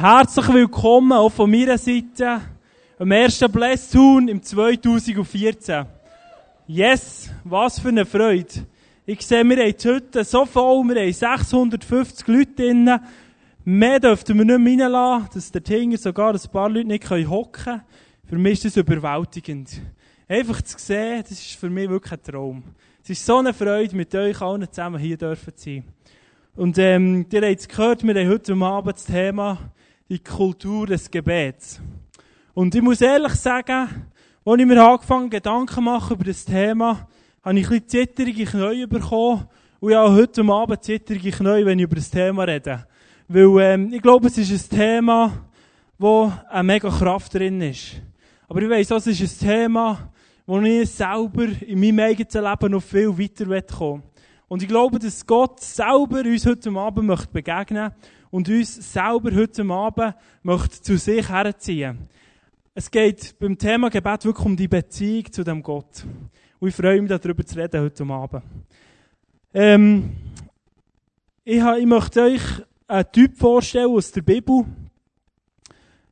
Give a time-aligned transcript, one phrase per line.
[0.00, 2.40] Herzlich willkommen auch von meiner Seite
[2.98, 5.84] am ersten Blessun im 2014.
[6.66, 8.66] Yes, was für eine Freude.
[9.04, 12.98] Ich sehe, wir haben heute so voll, wir haben 650 Leute drin.
[13.66, 17.82] Mehr dürften wir nicht reinlassen, dass der Tinger sogar ein paar Leute nicht hocken können.
[18.24, 19.82] Für mich ist das überwältigend.
[20.26, 22.62] Einfach zu sehen, das ist für mich wirklich ein Traum.
[23.02, 25.84] Es ist so eine Freude, mit euch allen zusammen hier zu sein.
[26.56, 29.58] Und ähm, ihr habt es gehört, wir haben heute Abend das Thema
[30.10, 31.80] die Kultur des Gebets.
[32.52, 34.08] Und ich muss ehrlich sagen,
[34.44, 37.06] als ich mir angefangen Gedanken machen über das Thema,
[37.44, 39.46] habe ich ein bisschen zitterige Knie bekommen.
[39.78, 42.84] Und ja, heute Abend zitterige Knie, wenn ich über das Thema rede.
[43.28, 45.32] Weil ähm, ich glaube, es ist ein Thema,
[45.96, 48.02] wo eine mega Kraft drin ist.
[48.48, 50.10] Aber ich weiss es ist ein Thema,
[50.44, 54.02] wo ich selber in meinem eigenen Leben noch viel weiter kommen
[54.48, 57.92] Und ich glaube, dass Gott selber uns heute Abend möchte begegnen
[58.30, 62.08] und uns selber heute Abend möchte zu sich herziehen.
[62.74, 66.04] Es geht beim Thema Gebet wirklich um die Beziehung zu dem Gott.
[66.60, 68.42] Und ich freue mich, darüber zu reden heute Abend.
[69.52, 70.12] Ähm,
[71.44, 72.42] ich, ich möchte euch
[72.86, 74.64] einen Typ vorstellen aus der Bibel.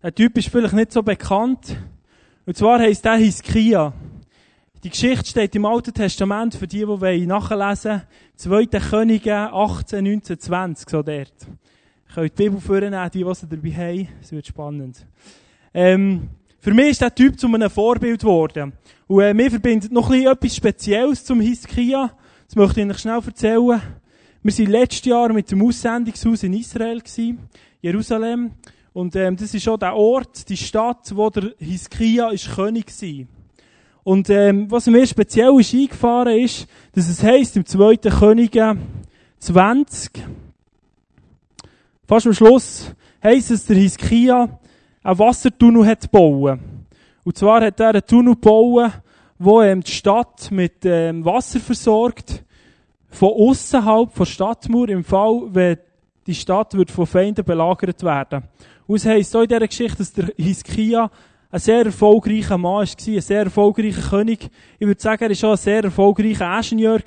[0.03, 1.77] Ein Typ ist vielleicht nicht so bekannt.
[2.45, 3.93] Und zwar heisst der Hiskia.
[4.83, 8.03] Die Geschichte steht im Alten Testament für die, die nachlesen
[8.41, 8.67] wollen.
[8.71, 8.81] 2.
[8.81, 11.35] Könige 18, 19, 20, so dort.
[12.15, 14.09] Kann die Bibel vornehmen, die, die sie dabei haben.
[14.21, 15.07] Es wird spannend.
[15.75, 18.73] Ähm, für mich ist der Typ zu einem Vorbild geworden.
[19.07, 22.11] Und äh, mir verbindet noch ein etwas Spezielles zum Hiskia.
[22.47, 23.83] Das möchte ich Ihnen schnell erzählen.
[24.43, 27.39] Wir waren letztes Jahr mit dem Aussendungshaus in Israel, gewesen,
[27.81, 28.53] Jerusalem.
[28.93, 33.27] Und ähm, das ist auch der Ort, die Stadt, wo der Hiskia ist König war.
[34.03, 37.97] Und ähm, was mir speziell ist eingefahren ist, dass es heisst, im 2.
[37.97, 38.77] Könige
[39.39, 40.25] 20,
[42.09, 42.91] Fast am Schluss
[43.23, 44.59] heisst es, der Hiskia
[45.03, 46.87] einen Wassertunnel hat bauen.
[47.23, 48.93] Und zwar hat er einen Tunnel gebaut,
[49.39, 52.43] wo ähm, die Stadt mit ähm, Wasser versorgt,
[53.11, 55.77] von außerhalb der Stadtmauer, im Fall, wenn
[56.27, 58.45] die Stadt wird von Feinden belagert werden.
[58.87, 61.11] Und es heisst auch in dieser Geschichte, dass der Hiskia
[61.51, 64.49] ein sehr erfolgreicher Mann war, ein sehr erfolgreicher König.
[64.79, 67.01] Ich würde sagen, er war auch ein sehr erfolgreicher Ingenieur,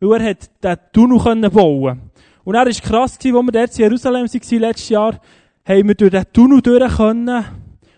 [0.00, 2.00] weil er hat den Tunnel bauen konnte.
[2.46, 5.20] Und er war krass, als wir dort in Jerusalem waren, letztes Jahr,
[5.64, 7.44] haben wir durch den Tunnel durch können,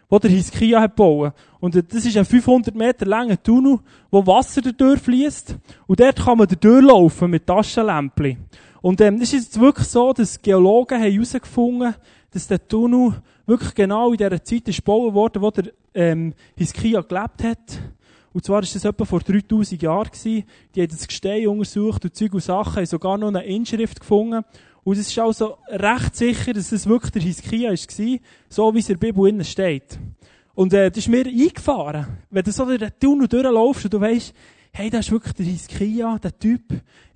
[0.09, 1.34] wo der Hiskia hat gebaut.
[1.60, 3.78] Und das ist ein 500 Meter langer Tunnel,
[4.10, 5.54] wo Wasser dadurch fließt.
[5.87, 8.38] Und dort kann man durchlaufen mit Taschenlämpchen.
[8.81, 11.94] Und ähm, das ist jetzt wirklich so, dass Geologen haben herausgefunden,
[12.31, 17.03] dass der Tunnel wirklich genau in dieser Zeit ist gebaut worden, wo der ähm, Hiskia
[17.03, 17.81] gelebt hat.
[18.38, 20.44] Und zwar ist das etwa vor 3000 Jahren gewesen.
[20.72, 24.44] Die haben das Gestein untersucht und Zeug und Sachen, haben sogar noch eine Inschrift gefunden.
[24.84, 28.19] Und es ist also recht sicher, dass es wirklich der Hiskia war,
[28.49, 29.99] so wie es in der Bibel innen steht.
[30.54, 32.06] Und äh, das ist mir eingefahren.
[32.31, 34.32] Wenn du so durch den Tunnel durchlaufst und du weißt,
[34.70, 36.62] hey, das ist wirklich der Hiskia, der Typ,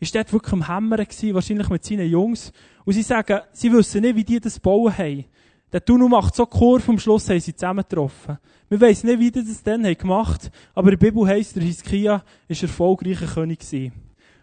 [0.00, 2.52] ist dort wirklich am Hämmern gewesen, wahrscheinlich mit seinen Jungs.
[2.84, 5.24] Und sie sagen, sie wissen nicht, wie die das bauen haben.
[5.72, 8.38] Der Tunnel macht so Kurve, am Schluss haben sie zusammengetroffen.
[8.68, 11.62] Wir wissen nicht, wie die das dann gemacht haben, aber in der Bibel heisst, der
[11.62, 13.60] Hiskia war erfolgreicher König.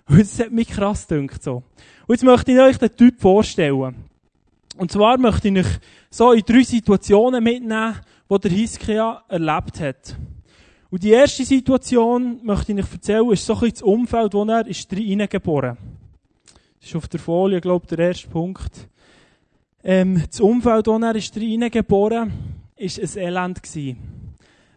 [0.08, 1.64] Und das hat mich krass gedacht, so.
[2.08, 3.96] Und jetzt möchte ich euch den Typ vorstellen.
[4.78, 5.80] Und zwar möchte ich euch
[6.10, 10.16] so in drei Situationen mitnehmen, die der Hiskia erlebt hat.
[10.90, 14.44] Und die erste Situation, möchte ich euch erzählen, ist so ein bisschen das Umfeld, wo
[14.46, 15.78] er ist reingeboren
[16.80, 18.90] Das ist auf der Folie, glaube ich, der erste Punkt.
[19.82, 22.34] Ähm, das Umfeld, wo er ist reingeboren
[22.76, 23.98] ist ein Elend gewesen.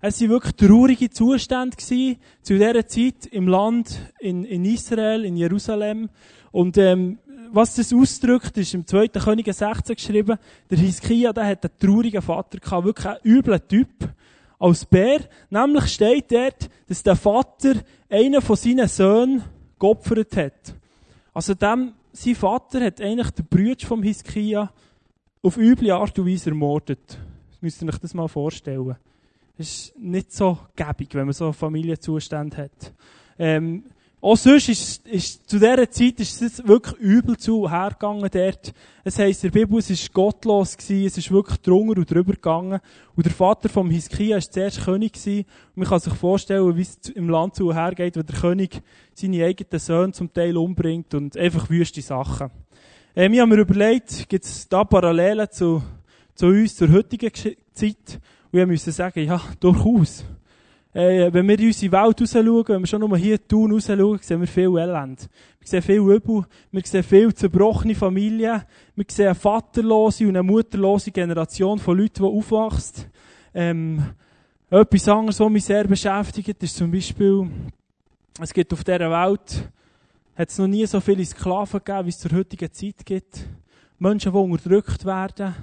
[0.01, 5.37] Es waren wirklich traurige Zustände gewesen, zu dieser Zeit im Land, in, in Israel, in
[5.37, 6.09] Jerusalem.
[6.51, 7.19] Und, ähm,
[7.53, 9.09] was das ausdrückt, ist im 2.
[9.09, 10.39] Könige 16 geschrieben,
[10.71, 13.89] der Hiskia, der hat einen traurigen Vater gehabt, wirklich einen üblen Typ.
[14.59, 15.21] Als Bär.
[15.51, 17.75] Nämlich steht dort, dass der Vater
[18.09, 19.43] einen von seinen Söhnen
[19.79, 20.75] geopfert hat.
[21.35, 24.71] Also dem, sein Vater hat eigentlich den Brüder vom Hiskia
[25.43, 27.19] auf üble Art und Weise ermordet.
[27.61, 28.97] Müsst ihr euch das mal vorstellen.
[29.59, 32.93] Das ist nicht so gäbig, wenn man so einen Familienzustand hat.
[33.39, 33.85] Ähm,
[34.21, 38.73] auch sonst ist, ist, zu dieser Zeit ist es wirklich übel zu hergegangen dort.
[39.03, 42.81] Es heisst der Bibel, es ist gottlos gewesen, es ist wirklich drunter und drüber gegangen.
[43.17, 45.41] Und der Vater vom Hiskia war zuerst König gewesen.
[45.41, 48.81] Und man kann sich vorstellen, wie es im Land zu hergeht, wenn der König
[49.13, 52.53] seine eigenen Söhne zum Teil umbringt und einfach wüste Sachen.
[53.15, 55.83] Ähm, ich habe mir überlegt, gibt es da Parallelen zu,
[56.35, 57.31] zu uns, zur heutigen
[57.75, 58.19] Zeit?
[58.51, 60.25] Und wir müssen sagen, ja, durchaus.
[60.95, 64.41] Äh, wenn wir in unsere Welt rausschauen, wenn wir schon nur hier tun rausschauen, sehen
[64.41, 65.29] wir viel Elend.
[65.61, 68.63] Wir sehen viel Übel, wir sehen viel zerbrochene Familien,
[68.97, 73.05] wir sehen eine vaterlose und eine mutterlose Generation von Leuten, die aufwachsen.
[73.55, 74.03] Ähm,
[74.71, 77.47] etwas anderes, was mich sehr beschäftigt, ist zum Beispiel,
[78.41, 79.71] es gibt auf dieser Welt,
[80.43, 83.49] hat es noch nie so viele Sklaven gegeben, wie es zur heutigen Zeit gibt.
[83.99, 85.55] Menschen, die unterdrückt werden.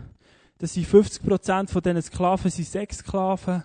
[0.57, 3.63] Das sind 50% von diesen Sklaven sind Sexsklaven.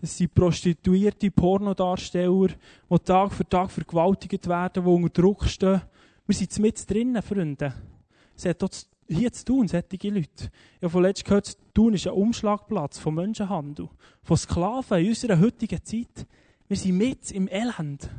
[0.00, 2.48] Das sind Prostituierte, Pornodarsteller,
[2.90, 5.82] die Tag für Tag vergewaltigt werden, die unter Druck stehen.
[6.26, 7.72] Wir sind mit drinnen, Freunde.
[8.36, 10.50] Es hat dort hier zu tun, solche Leute.
[10.76, 13.88] Ich habe von letztem gehört, Thun ist ein Umschlagplatz von Menschenhandel,
[14.24, 16.26] von Sklaven in unserer heutigen Zeit.
[16.66, 18.10] Wir sind mit im Elend.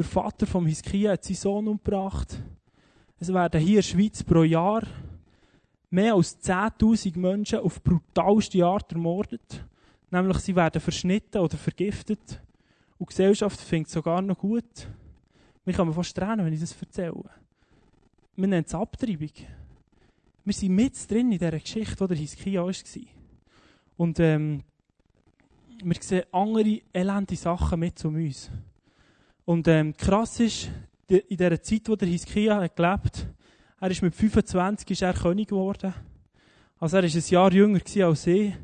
[0.00, 2.42] Der Vater vom Hiskia hat seinen Sohn umgebracht.
[3.18, 4.82] Es werden hier in der Schweiz pro Jahr
[5.90, 9.62] mehr als 10.000 Menschen auf brutalste Art ermordet.
[10.10, 12.40] Nämlich sie werden verschnitten oder vergiftet.
[12.96, 14.88] Und die Gesellschaft findet es sogar noch gut.
[15.66, 17.28] Mich kann man fast tränen, wenn ich das erzähle.
[18.36, 19.28] Wir nennen es Abtreibung.
[20.46, 22.72] Wir sind mit drin in dieser Geschichte, wo der Hiskia war.
[23.98, 24.62] Und ähm,
[25.84, 28.50] wir sehen andere elende Sachen mit um uns.
[29.50, 30.70] Und ähm, krass ist,
[31.08, 33.26] in dieser Zeit, wo der Hiskia hat gelebt
[33.80, 35.92] er ist mit 25 ist er König geworden.
[36.78, 38.54] Also er war ein Jahr jünger als ich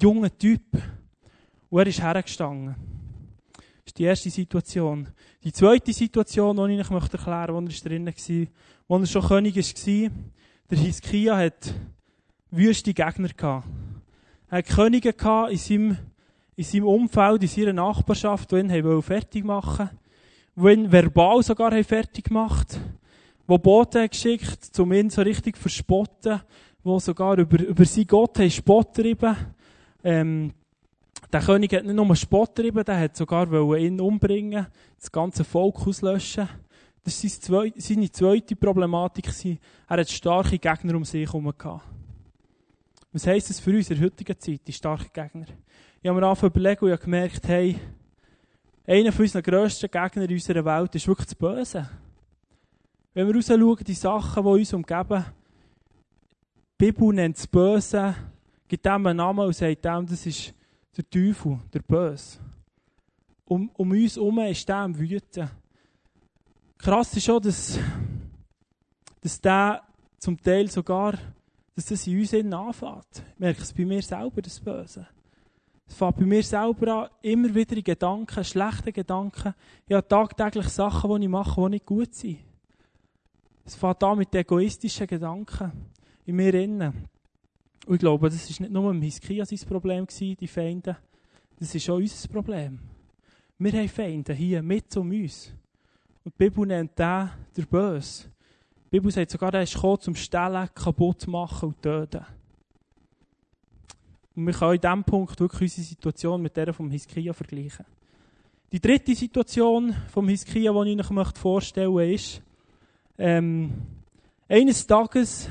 [0.00, 0.62] junger Typ.
[1.68, 2.76] Und er ist hergestanden.
[3.52, 5.08] Das ist die erste Situation.
[5.42, 8.14] Die zweite Situation, die ich euch erklären möchte, wo er drinnen
[8.86, 10.10] war, als er schon König war,
[10.70, 11.74] der Hiskia hat
[12.52, 13.66] wüste Gegner gehabt.
[14.50, 15.14] Er hatte Könige
[15.50, 15.96] in seinem,
[16.54, 19.98] in seinem Umfeld, in seiner Nachbarschaft, die ihn fertig machen wollten,
[20.60, 22.78] die ihn verbal sogar fertig gemacht
[23.48, 26.42] die Boten geschickt, um ihn so richtig verspotten,
[26.84, 29.36] die sogar über, über seinen Gott haben Spott treiben
[30.04, 30.52] ähm,
[31.32, 34.66] der König hat nicht nur Spott getrieben, der hat sogar ihn umbringen,
[34.98, 36.48] das ganze Volk auslöschen.
[37.04, 39.28] Das war seine zweite Problematik.
[39.44, 39.58] Er
[39.88, 41.52] hat starke Gegner um sich herum
[43.12, 45.46] Was heisst das für uns in der heutigen Zeit, die starken Gegner?
[46.00, 47.76] Ich habe mir angefangen überlegen und gemerkt, hey,
[48.88, 51.88] einer von unseren grössten Gegner in unserer Welt ist wirklich das Böse.
[53.12, 55.24] Wenn wir rausschauen, die Sachen, die uns umgeben,
[56.80, 58.14] die Bibel nennt das Böse,
[58.66, 60.54] gibt dem einen Namen und sagt dem, das ist
[60.96, 62.38] der Teufel, der Böse.
[63.44, 65.50] Um, um uns herum ist der am Wüten.
[66.78, 67.78] Krass ist schon, dass,
[69.20, 69.82] dass der
[70.18, 71.18] zum Teil sogar,
[71.74, 73.22] dass das in uns anfängt.
[73.34, 75.06] Ich merke es bei mir selber, das Böse.
[75.88, 79.54] Es fängt bei mir selber an, immer wieder in Gedanken, schlechte Gedanken.
[79.86, 82.38] Ich habe tagtäglich Sachen, die ich mache, die nicht gut sind.
[83.64, 85.72] Es fängt an mit egoistischen Gedanken
[86.26, 87.08] in mir innen.
[87.86, 90.96] Und ich glaube, das ist nicht nur im Hiskia sein Problem die Feinde.
[91.58, 92.78] Das ist auch unser Problem.
[93.58, 95.52] Wir haben Feinde hier mit um uns.
[96.22, 98.24] Und die Bibel nennt den der Böse.
[98.86, 102.24] Die Bibel sagt sogar, er ist gekommen, zum Stellen, kaputt machen und töten.
[104.38, 107.84] Und wir können in diesem Punkt wirklich unsere Situation mit der vom Hiskia vergleichen.
[108.70, 112.42] Die dritte Situation vom Hiskia, die ich euch vorstellen möchte, ist,
[113.18, 113.72] ähm,
[114.48, 115.50] eines Tages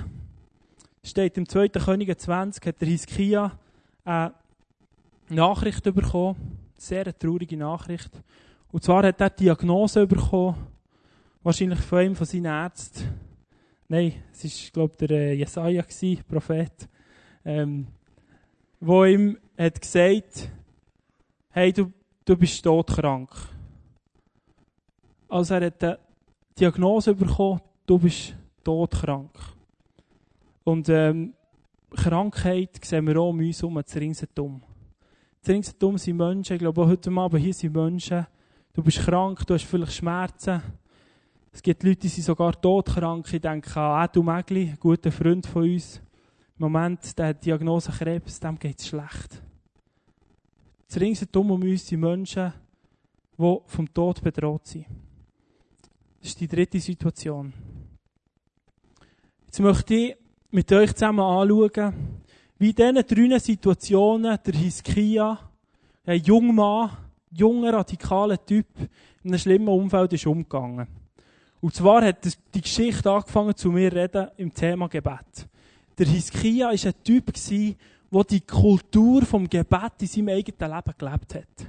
[1.03, 1.67] steht im 2.
[1.67, 3.59] Könige 20, hat der Hiskia
[4.05, 4.33] eine
[5.27, 8.11] Nachricht bekommen, eine sehr traurige Nachricht.
[8.71, 10.65] Und zwar hat er die Diagnose bekommen,
[11.43, 13.19] wahrscheinlich von einem von seinen Ärzten.
[13.89, 16.87] Nein, es war, glaube ich, der äh, Jesaja, gewesen, Prophet,
[17.43, 17.87] ähm,
[18.79, 20.49] wo ihm hat gesagt,
[21.49, 21.91] hey, du,
[22.25, 23.29] du bist todkrank.
[25.27, 25.99] Also er hat eine
[26.57, 29.31] Diagnose bekommen, du bist todkrank.
[30.63, 31.33] Und ähm,
[31.95, 34.61] Krankheit sehen wir auch um uns herum, das Ringsendum.
[35.41, 38.27] Das Ringsendum sind Menschen, ich glaube auch heute Abend hier sind Menschen,
[38.73, 40.61] du bist krank, du hast vielleicht Schmerzen.
[41.51, 43.33] Es gibt Leute, die sind sogar todkrank.
[43.33, 46.01] Ich denke an Edu Megli, ein guter Freund von uns.
[46.59, 49.41] Moment, der Diagnose Krebs, dem geht es schlecht.
[50.87, 52.51] Das Ringsendum um uns sind Menschen,
[53.37, 54.85] die vom Tod bedroht sind.
[56.19, 57.53] Das ist die dritte Situation.
[59.45, 60.15] Jetzt möchte ich
[60.49, 61.93] mit euch zusammen anschauen,
[62.57, 65.39] wie in diesen drei Situationen der Hiskia,
[66.05, 66.97] ein junger Mann,
[67.31, 68.67] junger, radikaler Typ,
[69.23, 70.87] in einem schlimmen Umfeld ist umgegangen.
[71.61, 75.47] Und zwar hat die Geschichte angefangen zu mir reden im Thema Gebet.
[75.97, 81.35] Der Hiskia war ein Typ, der die Kultur vom Gebet in seinem eigenen Leben gelebt
[81.35, 81.67] hat.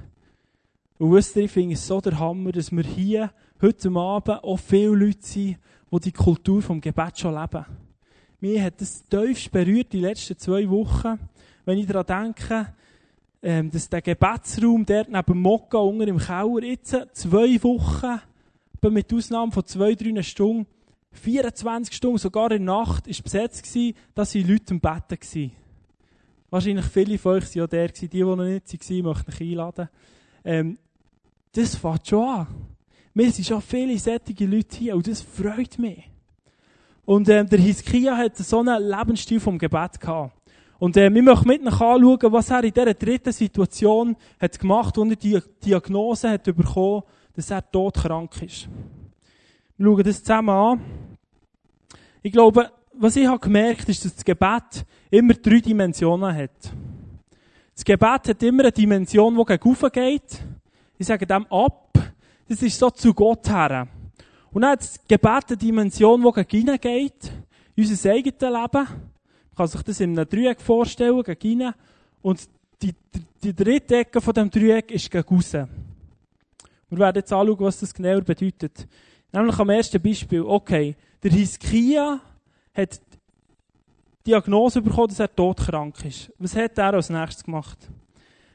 [0.99, 3.31] Und wisst ihr, ich finde es so der Hammer, dass wir hier
[3.61, 5.57] heute Abend auch viele Leute sind,
[5.91, 7.65] die die Kultur vom Gebet schon leben.
[8.39, 11.19] Mir hat das tiefst berührt die letzten zwei Wochen,
[11.65, 12.73] wenn ich daran denke,
[13.41, 18.21] ähm, dass der Gebetsraum dort neben Mokka unter im Keller jetzt zwei Wochen,
[18.89, 20.67] mit Ausnahme von zwei, drei Stunden,
[21.11, 25.51] 24 Stunden, sogar in der Nacht, ist besetzt gewesen, da waren Leute am Betten gewesen.
[26.49, 27.89] Wahrscheinlich viele von euch waren auch der.
[27.89, 29.89] Die, die noch nicht waren, möchte ich einladen.
[30.43, 30.77] Ähm,
[31.51, 32.47] das fängt schon an.
[33.13, 36.09] Wir sind schon viele solche Leute hier und das freut mich.
[37.05, 40.35] Und ähm, der Hiskia hat so einen Lebensstil vom Gebet gehabt.
[40.77, 45.15] Und äh, wir möchten mit anschauen, was er in dieser dritten Situation hat gemacht, er
[45.15, 47.03] die Diagnose hat bekommen,
[47.35, 48.69] dass er todkrank ist.
[49.79, 50.81] Wir schauen das zusammen an.
[52.21, 56.73] Ich glaube, was ich habe gemerkt, ist, dass das Gebet immer drei Dimensionen hat.
[57.73, 60.43] Das Gebet hat immer eine Dimension, die gegen oben geht.
[60.97, 61.97] Ich sage dem ab.
[62.49, 63.87] Das ist so zu Gott her.
[64.51, 67.31] Und dann hat das Gebet eine Dimension, die gegen innen geht.
[67.77, 68.87] Unser eigenes Leben
[69.55, 71.73] kann sich das in einem Dreieck vorstellen, gegen rein.
[72.21, 72.49] Und
[72.81, 72.93] die,
[73.41, 75.53] die dritte Ecke von dem Dreieck ist gegen raus.
[75.53, 75.69] Wir
[76.97, 78.85] werden jetzt anschauen, was das genauer bedeutet.
[79.31, 80.41] Nämlich am ersten Beispiel.
[80.41, 82.19] Okay, der Hiskia
[82.73, 82.99] hat
[84.25, 86.31] die Diagnose bekommen, dass er todkrank ist.
[86.37, 87.77] Was hat er als nächstes gemacht?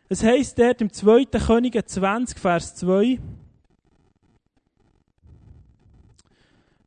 [0.09, 1.25] Es heisst dort im 2.
[1.25, 3.19] Könige 20, Vers 2,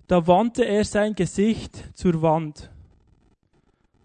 [0.07, 2.69] da wandte er sein Gesicht zur Wand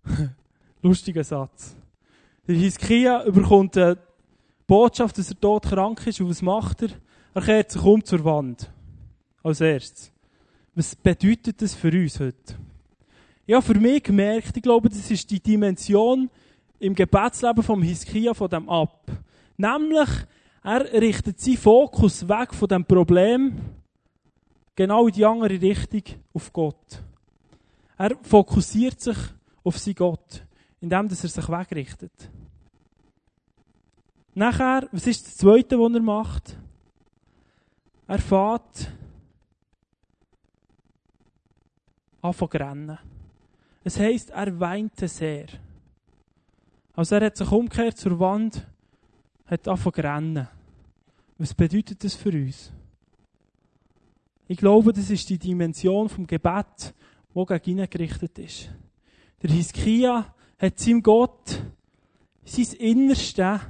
[0.82, 1.76] Lustiger Satz.
[2.48, 3.98] Der Hiskia bekommt eine
[4.66, 6.20] Botschaft, dass er tot krank ist.
[6.20, 6.88] Und was macht er?
[7.34, 8.70] Er kehrt sich um zur Wand.
[9.42, 10.12] Als erstes.
[10.74, 12.54] Was bedeutet das für uns heute?
[13.46, 16.30] Ja, für mich gemerkt, ich glaube, das ist die Dimension
[16.78, 19.10] im Gebetsleben vom Hiskia von dem ab.
[19.56, 20.08] Nämlich,
[20.62, 23.58] er richtet seinen Fokus weg von dem Problem
[24.76, 27.02] genau in die andere Richtung auf Gott.
[27.98, 29.16] Er fokussiert sich
[29.64, 30.44] auf seinen Gott,
[30.80, 32.30] indem er sich wegrichtet.
[34.34, 36.56] Nachher, was ist das Zweite, was er macht?
[38.06, 38.92] Er fährt
[42.22, 42.98] anfangen rennen.
[43.84, 45.46] Es heisst, er weinte sehr.
[46.94, 48.66] Also er hat sich umgekehrt zur Wand,
[49.46, 50.48] hat anfangen rennen.
[51.38, 52.72] Was bedeutet das für uns?
[54.46, 56.94] Ich glaube, das ist die Dimension vom Gebet,
[57.34, 58.70] wo gegen ihn gerichtet ist.
[59.42, 61.62] Der Hiskia hat seinem Gott
[62.44, 63.60] sein Innerste,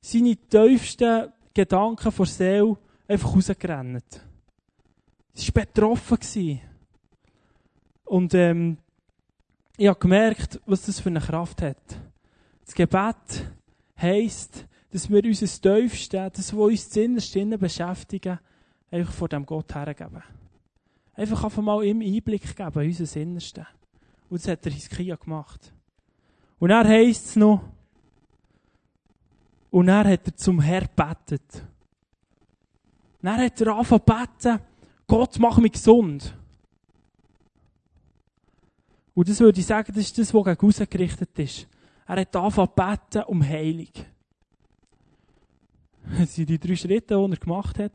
[0.00, 2.76] seine tiefsten Gedanken vor Seele
[3.06, 4.20] einfach rausgerannt.
[5.34, 6.60] Sie war betroffen.
[8.10, 8.76] Und ähm,
[9.76, 11.76] ich habe gemerkt, was das für eine Kraft hat.
[12.64, 13.52] Das Gebet
[13.96, 18.40] heisst, dass wir unser Tiefste, das, was uns das Innerste beschäftigen,
[18.90, 20.24] einfach vor dem Gott hergeben.
[21.14, 23.64] Einfach einfach mal im Einblick geben, unser Innerste.
[24.28, 25.72] Und das hat der Hiskia gemacht.
[26.58, 27.62] Und er heisst es noch,
[29.70, 31.62] und er hat er zum Herr betet.
[33.22, 34.60] Dann hat er angefangen zu beten,
[35.06, 36.34] Gott mach mich gesund.
[39.20, 41.68] Und das würde ich sagen, das ist das, was gegen aussen gerichtet ist.
[42.06, 43.90] Er hat angefangen beten um Heilung.
[46.18, 47.92] Das sind die drei Schritte, die er gemacht hat.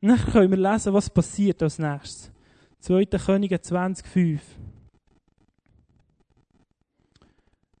[0.00, 2.32] Dann können wir lesen, was passiert als nächstes.
[2.80, 3.04] 2.
[3.04, 4.42] Könige 20, 5.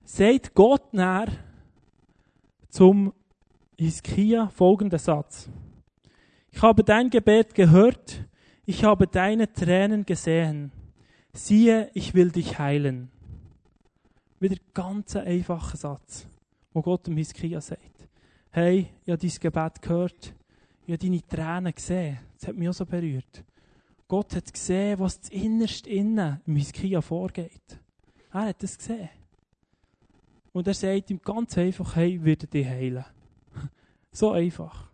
[0.04, 1.28] sagt Gott näher
[2.68, 3.14] zum
[3.78, 5.48] Hiskia folgenden Satz.
[6.52, 8.26] Ich habe dein Gebet gehört,
[8.66, 10.83] ich habe deine Tränen gesehen.
[11.36, 13.10] Siehe, ich will dich heilen.
[14.38, 16.28] Wieder ganz ein einfacher Satz,
[16.72, 18.08] wo Gott dem Hiskia sagt.
[18.52, 20.32] Hey, ich habe dein Gebet gehört,
[20.86, 22.20] ich habe deine Tränen gesehen.
[22.38, 23.42] Das hat mich auch so berührt.
[24.06, 27.80] Gott hat gesehen, was das Innerste innen im Hiskia vorgeht.
[28.32, 29.08] Er hat es gesehen.
[30.52, 33.04] Und er sagt ihm ganz einfach, hey, würde dich heilen.
[34.12, 34.88] so einfach.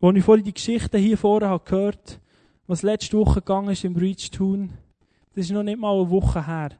[0.00, 2.20] Als ich vorhin die Geschichte hier vorne habe gehört
[2.66, 4.72] was letzte Woche gegangen ist im Reach Tun,
[5.34, 6.70] das ist noch nicht mal eine Woche her.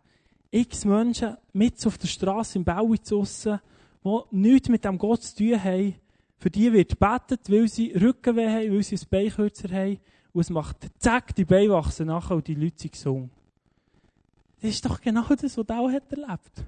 [0.50, 3.60] X Menschen mit auf der Straße im draussen,
[4.04, 5.94] die nichts mit dem Gott zu tun haben,
[6.38, 9.98] für die wird gebetet, weil sie Rückenweh haben, weil sie ein Beinkürzer haben.
[10.32, 13.30] Und es macht zack, die Beine wachsen nachher und die Leute sind gesungen.
[14.60, 16.64] Das ist doch genau das, was er auch hat erlebt.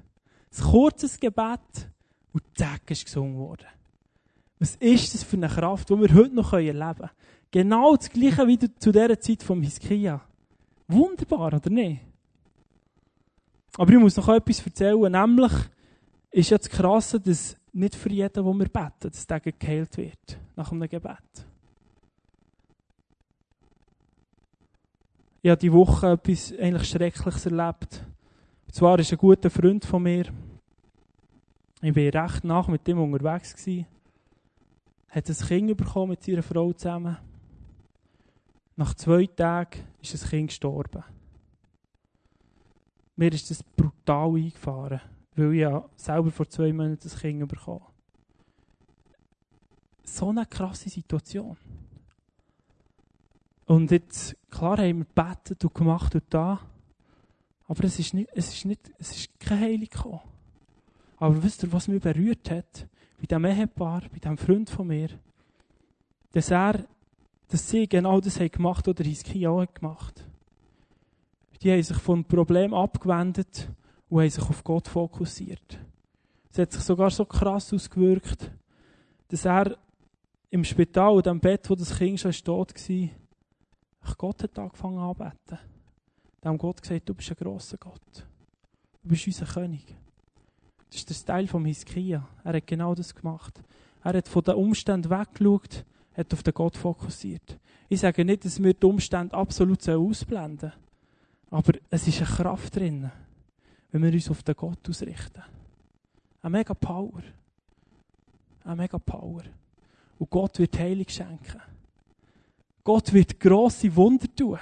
[0.56, 1.90] Ein kurzes Gebet
[2.32, 3.66] und zack ist gesungen worden.
[4.58, 7.10] Was ist das für eine Kraft, die wir heute noch erleben können?
[7.50, 10.20] Genau das Gleiche wie zu dieser Zeit vom Hiskia.
[10.88, 12.02] Wunderbar, oder nicht?
[13.76, 15.52] Aber ich muss noch etwas erzählen, nämlich
[16.30, 20.38] ist ja das Krasse, dass nicht für jeden, wo wir beten, dass der geheilt wird,
[20.56, 21.46] nach einem Gebet.
[25.40, 28.04] Ich habe die Woche etwas eigentlich Schreckliches erlebt,
[28.66, 30.26] Und zwar ist ein guter Freund von mir.
[31.80, 33.54] Ich war recht nach mit ihm unterwegs.
[33.54, 33.86] Gewesen.
[35.08, 37.16] Hat ein Kind bekommen mit seiner Frau zusammen.
[38.76, 41.02] Nach zwei Tagen ist das Kind gestorben.
[43.16, 45.00] Mir ist das brutal eingefahren,
[45.34, 47.84] weil ich ja selber vor zwei Monaten das Kind bekommen
[50.04, 51.56] So eine krasse Situation.
[53.66, 56.60] Und jetzt, klar haben wir gebetet und gemacht und da,
[57.66, 60.20] aber es ist, nicht, es ist, nicht, es ist kein Heilig gekommen.
[61.18, 62.86] Aber wisst ihr, was mich berührt hat?
[63.18, 65.08] Bei diesem Ehepaar, bei diesem Freund von mir,
[66.32, 66.84] dass er,
[67.48, 70.24] dass sie genau das haben gemacht oder Hiskia auch gemacht
[71.62, 73.68] Die haben sich vom Problem abgewendet
[74.08, 75.78] und haben sich auf Gott fokussiert.
[76.52, 78.50] Es hat sich sogar so krass ausgewirkt,
[79.28, 79.76] dass er
[80.50, 83.08] im Spital, in dem Bett, wo das Kind schon tot war,
[84.16, 85.58] Gott hat angefangen anzubeten.
[86.44, 88.26] Haben Gott gesagt, du bist ein grosser Gott.
[89.02, 89.94] Du bist unser König.
[90.90, 92.26] Das ist der Teil von Hiskia.
[92.44, 93.60] Er hat genau das gemacht.
[94.02, 95.84] Er hat von den Umständen weggeschaut,
[96.16, 97.58] hat auf den Gott fokussiert.
[97.88, 100.72] Ich sage nicht, dass wir die Umstände absolut ausblenden sollen.
[101.50, 103.10] Aber es ist eine Kraft drin,
[103.90, 105.42] wenn wir uns auf den Gott ausrichten.
[106.42, 107.22] Eine mega Power.
[108.64, 109.42] Eine mega Power.
[110.18, 111.62] Und Gott wird Heilung schenken.
[112.84, 114.58] Gott wird grosse Wunder tun.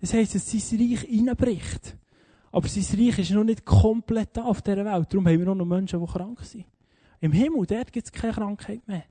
[0.00, 1.96] Das heisst, dass sein Reich reinbricht.
[2.52, 5.12] Aber sein Reich ist noch nicht komplett da auf dieser Welt.
[5.12, 6.64] Darum haben wir noch Menschen, die krank sind.
[7.20, 9.04] Im Himmel, dort gibt es keine Krankheit mehr.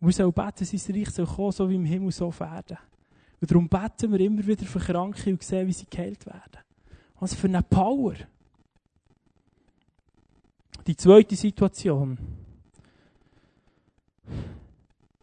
[0.00, 2.78] Und wir sollen beten, sein Reich soll kommen, so wie im Himmel so werden.
[3.40, 6.62] Und darum beten wir immer wieder für Kranke und sehen, wie sie geheilt werden.
[7.20, 8.14] Was für eine Power.
[10.86, 12.18] Die zweite Situation.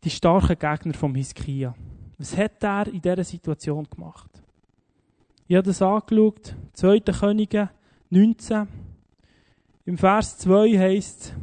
[0.04, 1.76] Die starken Gegner vom Hiskia.
[2.18, 4.41] Was hat er in dieser Situation gemacht?
[5.52, 7.02] Ich habe das angeschaut, 2.
[7.02, 7.72] Könige
[8.10, 8.70] 19.
[9.84, 11.34] Im Vers 2 heisst,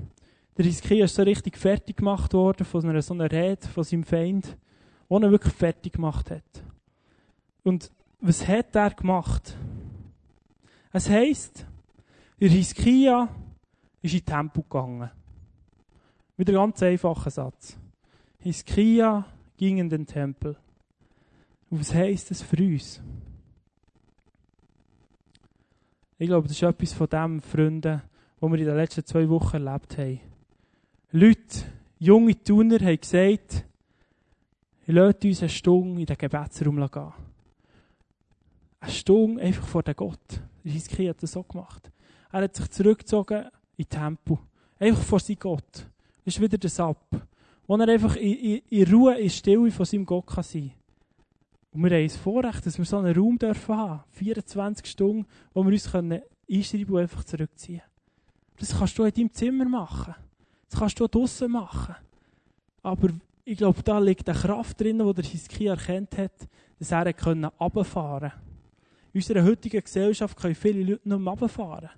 [0.57, 4.05] der Hiskia ist so richtig fertig gemacht worden von einer so einer Rede von seinem
[4.05, 4.57] Feind,
[5.11, 6.65] die er wirklich fertig gemacht hat.
[7.65, 7.91] Und
[8.23, 9.55] was hat er gemacht?
[10.91, 11.67] Es heisst,
[12.41, 13.29] der Hiskia
[14.01, 15.11] ist in Tempo gegangen.
[16.39, 17.77] Wieder ein ganz einfacher Satz.
[18.39, 19.27] Hiskia
[19.59, 20.57] ging in den Tempel.
[21.69, 23.03] Und was heisst das für uns?
[26.21, 28.03] Ich glaube, das ist etwas von dem, Freunde,
[28.41, 30.21] was wir in den letzten zwei Wochen erlebt haben.
[31.13, 31.65] Leute,
[32.01, 33.65] junge Tuner, haben gesagt,
[34.87, 37.13] lasst uns eine Stunde in den Gebetsraum gehen.
[38.81, 40.43] Eine Stunde einfach vor den Gott.
[40.65, 41.89] Hiskia hat das so gemacht.
[42.33, 44.41] Er hat sich zurückgezogen in Tempo.
[44.81, 45.87] Einfach vor seinem Gott.
[46.25, 47.07] Das ist wieder das Ab.
[47.67, 50.78] Wo er einfach in, in, in Ruhe, in Stille von seinem Gott kann sein kann.
[51.73, 54.05] Und wir haben das Vorrecht, dass wir so einen Raum dürfen haben.
[54.13, 57.83] 24 Stunden, wo wir uns können einschreiben und einfach zurückziehen
[58.59, 60.15] Das kannst du in deinem Zimmer machen.
[60.71, 61.95] Das kannst du draußen machen.
[62.83, 63.09] Aber
[63.45, 68.31] ich glaube, da liegt eine Kraft drin, die der Hiskia erkannt hat, dass er runterfahren
[68.31, 68.33] konnte.
[69.13, 71.91] In unserer heutigen Gesellschaft können viele Leute nicht mehr runterfahren.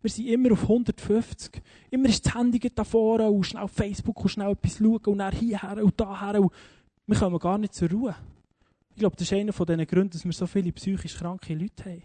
[0.00, 1.60] Wir sind immer auf 150.
[1.90, 5.18] Immer ist das Handy da vorne und schnell auf Facebook und schnell etwas schauen und
[5.18, 6.40] dann hierher und daher.
[6.40, 6.52] Und
[7.06, 8.14] wir kommen gar nicht zur Ruhe.
[8.98, 11.84] Ich glaube, das ist einer von den Gründen, dass wir so viele psychisch kranke Leute
[11.84, 12.02] haben.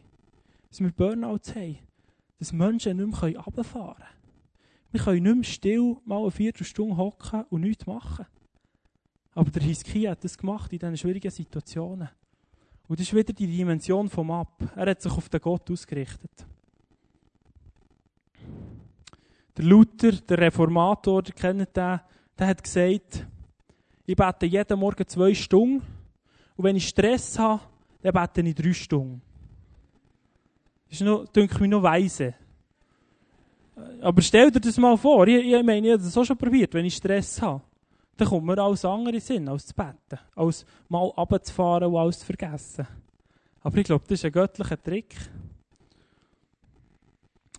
[0.70, 1.80] Dass wir Burnouts haben.
[2.38, 4.10] Dass Menschen nicht mehr runterfahren können.
[4.92, 8.28] Wir können nicht mehr still mal eine Viertelstunde hocken und nichts machen.
[9.34, 12.10] Aber der Hiskia hat das gemacht in diesen schwierigen Situationen.
[12.88, 14.62] Und das ist wieder die Dimension vom Ab.
[14.76, 16.46] Er hat sich auf den Gott ausgerichtet.
[19.58, 22.00] Der Luther, der Reformator, der kennt den,
[22.38, 23.26] der hat gesagt,
[24.06, 25.93] ich bete jeden Morgen zwei Stunden
[26.56, 27.62] und wenn ich Stress habe,
[28.02, 29.22] dann bete ich drei Stunden.
[30.90, 32.36] Das ist noch, denke ich mir, noch weise.
[34.02, 35.28] Aber stell dir das mal vor.
[35.28, 37.62] Ich, ich meine, ich habe das auch schon probiert, wenn ich Stress habe.
[38.18, 40.20] Dann kommt mir alles andere Sinn, als zu beten.
[40.36, 42.88] Als mal runterzufahren und alles zu vergessen.
[43.62, 45.16] Aber ich glaube, das ist ein göttlicher Trick.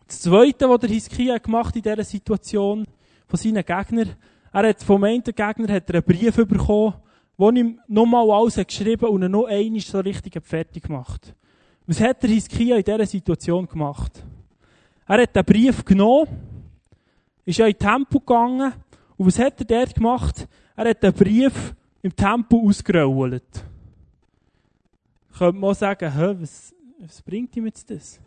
[0.07, 2.87] Das Zweite, was der Hiskia gemacht in dieser Situation
[3.27, 4.15] von seinen Gegnern,
[4.53, 6.95] er hat vom einen Gegner hat er einen Brief bekommen,
[7.37, 11.35] wo ihm nochmal alles hat geschrieben und er noch einmal so richtig fertig gemacht.
[11.87, 14.25] Was hat der Hiskia in dieser Situation gemacht?
[15.07, 16.29] Er hat den Brief genommen,
[17.45, 18.73] ist ja in Tempo gegangen
[19.17, 20.49] und was hat er dort gemacht?
[20.77, 23.65] Er hat den Brief im Tempo ausgerollt.
[25.37, 28.21] Könnte man sagen, hä, was, was bringt ihm jetzt das?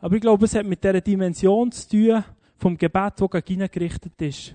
[0.00, 2.24] Aber ich glaube, es hat mit dieser Dimension zu tun,
[2.56, 4.54] vom Gebet, das gegen ihn gerichtet ist.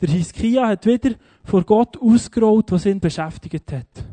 [0.00, 4.04] Der Hiskia hat wieder vor Gott ausgerollt, was ihn beschäftigt hat.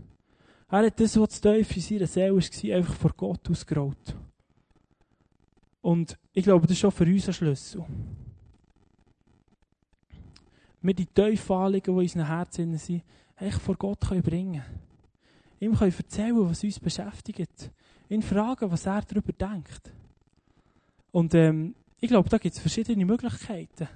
[0.70, 4.16] Er hat das, was tief in seiner Seele war, einfach vor Gott ausgerollt.
[5.82, 7.86] Und ich glaube, das ist schon für uns ein Schlüssel.
[10.82, 13.04] Wir die tiefen die in unseren Herzen sind,
[13.38, 14.64] echt vor Gott können bringen
[15.60, 17.72] Ihm können erzählen, was uns beschäftigt.
[18.10, 19.92] Ihn fragen, was er darüber denkt.
[21.12, 23.88] Und ähm, ich glaube, da gibt es verschiedene Möglichkeiten.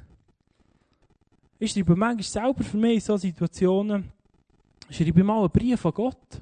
[1.63, 4.11] Ich schreibe manchmal selber für mich in solchen Situationen,
[4.89, 6.41] schreibe mal einen Brief an Gott.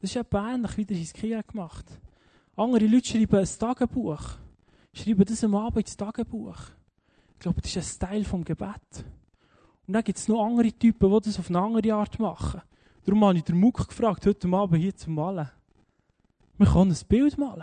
[0.00, 1.84] Das ist etwa ähnlich, wie der Hiskia gemacht
[2.56, 4.22] Andere Leute schreiben ein Tagebuch.
[4.92, 6.58] Schreiben das am Abend ins Tagebuch.
[7.34, 9.04] Ich glaube, das ist ein Teil vom Gebet.
[9.86, 12.62] Und dann gibt es noch andere Typen, die das auf eine andere Art machen.
[13.04, 15.48] Darum habe ich den Muck gefragt, heute Abend hier zu malen.
[16.58, 17.62] Man kann ein Bild malen.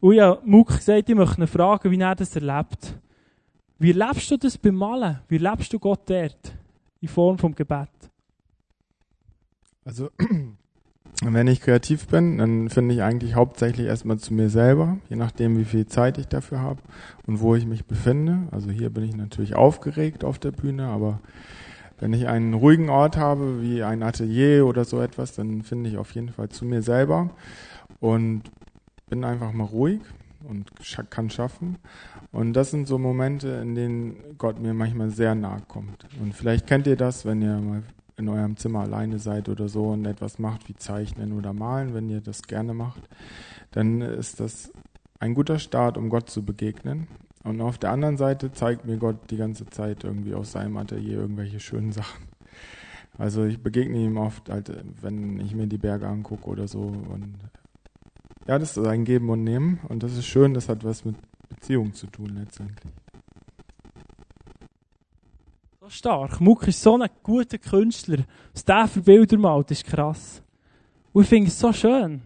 [0.00, 2.98] Und habe Muck gesagt, ich möchte ihn fragen, wie er das erlebt.
[3.80, 5.20] Wie erlebst du das beim Malen?
[5.28, 6.52] Wie erlebst du Gott dort?
[7.00, 7.88] In Form vom Gebet?
[9.84, 10.10] Also,
[11.22, 15.56] wenn ich kreativ bin, dann finde ich eigentlich hauptsächlich erstmal zu mir selber, je nachdem,
[15.56, 16.82] wie viel Zeit ich dafür habe
[17.28, 18.48] und wo ich mich befinde.
[18.50, 21.20] Also hier bin ich natürlich aufgeregt auf der Bühne, aber
[22.00, 25.98] wenn ich einen ruhigen Ort habe, wie ein Atelier oder so etwas, dann finde ich
[25.98, 27.30] auf jeden Fall zu mir selber
[28.00, 28.42] und
[29.08, 30.00] bin einfach mal ruhig
[30.48, 30.70] und
[31.10, 31.78] kann schaffen.
[32.30, 36.06] Und das sind so Momente, in denen Gott mir manchmal sehr nahe kommt.
[36.20, 37.82] Und vielleicht kennt ihr das, wenn ihr mal
[38.16, 42.10] in eurem Zimmer alleine seid oder so und etwas macht wie Zeichnen oder Malen, wenn
[42.10, 43.08] ihr das gerne macht,
[43.70, 44.72] dann ist das
[45.20, 47.06] ein guter Start, um Gott zu begegnen.
[47.44, 51.18] Und auf der anderen Seite zeigt mir Gott die ganze Zeit irgendwie aus seinem Atelier
[51.18, 52.26] irgendwelche schönen Sachen.
[53.16, 56.80] Also ich begegne ihm oft, halt, wenn ich mir die Berge angucke oder so.
[56.80, 57.34] Und
[58.46, 59.80] ja, das ist ein Geben und Nehmen.
[59.88, 61.16] Und das ist schön, das hat was mit
[61.58, 62.92] Beziehung zu tun letztendlich.
[65.80, 66.40] So stark.
[66.40, 68.24] Muck ist so ein guter Künstler.
[68.52, 70.42] Was der für Bilder malt, ist krass.
[71.12, 72.22] Und ich finde es so schön,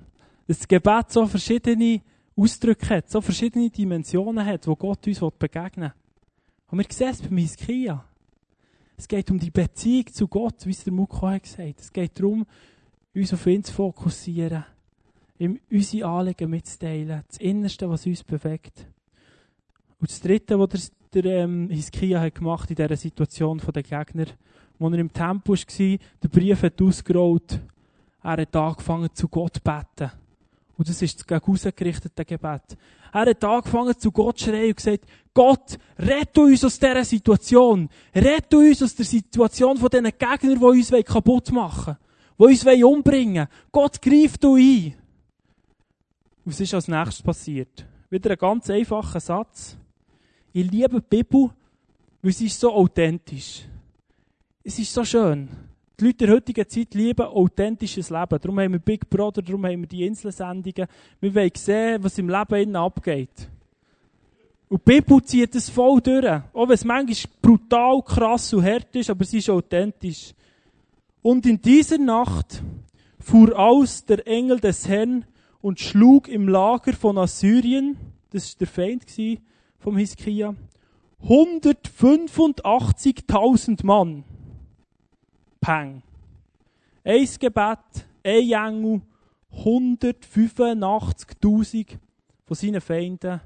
[0.47, 2.03] dass das Gebet so verschiedene
[2.37, 5.93] Ausdrücke hat, so verschiedene Dimensionen hat, wo Gott uns begegnen will.
[6.71, 8.05] Und wir sehen es bei Hiskia.
[8.97, 11.81] Es geht um die Beziehung zu Gott, wie es der Mukko hat gesagt.
[11.81, 12.47] Es geht darum,
[13.15, 14.65] uns auf ihn zu fokussieren
[15.43, 17.25] ihm unsere Anliegen mitzuteilen.
[17.27, 18.87] Das Innerste, was uns bewegt.
[20.03, 24.27] Und das Dritte, was der, der ähm, Hiskia hat gemacht in dieser Situation der Gegner,
[24.77, 27.61] wo er im Tempo war, der Brief hat ausgerollt,
[28.25, 30.11] er hat angefangen zu Gott zu beten.
[30.77, 32.77] Und das ist das gegen ausgerichtete Gebet.
[33.13, 37.89] Er hat angefangen zu Gott zu schreien und gesagt, Gott, rette uns aus dieser Situation.
[38.13, 41.97] Rette uns aus der Situation von diesen Gegnern, die uns kaputt machen
[42.39, 42.57] wollen.
[42.59, 43.49] Die uns umbringen wollen.
[43.71, 44.95] Gott, greif du ein.
[46.45, 47.87] Was ist als nächstes passiert?
[48.11, 49.79] Wieder ein ganz einfacher Satz.
[50.55, 51.51] Ich liebe die Bibel,
[52.21, 53.63] weil sie ist so authentisch.
[54.63, 55.49] Es ist so schön.
[55.99, 58.39] Die Leute der heutigen Zeit lieben authentisches Leben.
[58.41, 60.87] Darum haben wir Big Brother, darum haben wir die Inselsendungen.
[61.21, 63.49] Wir wollen sehen, was im Leben innen abgeht.
[64.69, 66.27] Und die Bibel zieht es voll durch.
[66.53, 70.35] Auch wenn es manchmal brutal, krass und hart ist, aber sie ist authentisch.
[71.23, 72.63] Und in dieser Nacht
[73.21, 75.25] fuhr aus der Engel des Herrn
[75.61, 77.97] und schlug im Lager von Assyrien,
[78.31, 79.07] das war der Feind
[79.83, 80.55] vom Hiskia,
[81.25, 84.23] 185.000 Mann.
[85.61, 86.03] Peng.
[87.05, 89.03] Ein Gebet, ein Engel,
[89.53, 91.99] 185.000
[92.45, 93.41] von seinen Feinden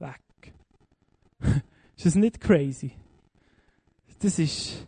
[0.00, 0.52] weg.
[1.96, 2.90] ist das nicht crazy?
[4.18, 4.84] Das ist,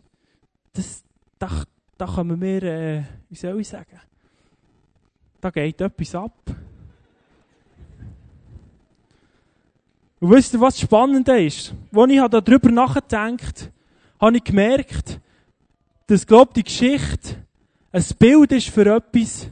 [0.73, 1.05] das,
[1.39, 1.63] da,
[1.97, 4.01] da können wir, äh, wie soll ich sagen,
[5.39, 6.53] da geht etwas ab.
[10.21, 11.73] Und wisst ihr, was spannend ist?
[11.91, 13.71] Als ich darüber nachgedacht
[14.19, 15.19] habe ich gemerkt,
[16.05, 17.43] dass, glaube die Geschichte
[17.91, 19.49] ein Bild ist für etwas,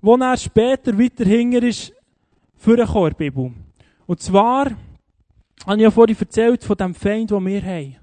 [0.00, 1.92] wo er später weiter hinger ist,
[2.56, 3.52] für eine Bibel.
[4.06, 4.70] Und zwar,
[5.66, 7.96] habe ich ja vorhin erzählt von dem Feind, den wir haben.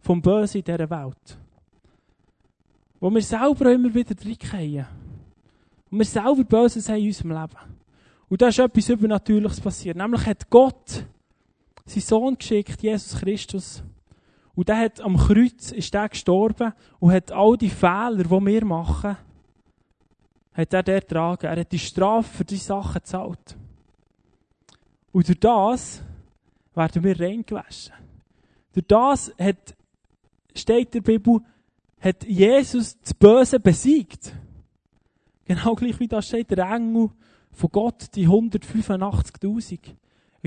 [0.00, 1.38] Vom Bösen in dieser Welt.
[2.98, 4.86] Wo wir selber immer wieder reinkommen.
[5.88, 7.76] Und wir selber Böses haben in unserem Leben.
[8.28, 9.96] Und da ist etwas Übernatürliches passiert.
[9.96, 11.06] Nämlich hat Gott
[11.86, 13.82] seinen Sohn geschickt, Jesus Christus.
[14.54, 18.64] Und der hat am Kreuz, ist der gestorben und hat all die Fehler, die wir
[18.64, 19.16] machen,
[20.52, 21.46] hat er der getragen.
[21.46, 23.56] Er hat die Strafe für diese Sachen gezahlt.
[25.12, 26.02] Und durch das
[26.74, 27.94] werden wir reingewaschen.
[28.72, 29.76] Durch das hat,
[30.54, 31.40] steht der Bibel,
[32.00, 34.32] hat Jesus das Böse besiegt.
[35.44, 37.10] Genau gleich wie da steht der Engel
[37.52, 39.78] von Gott, die 185.000.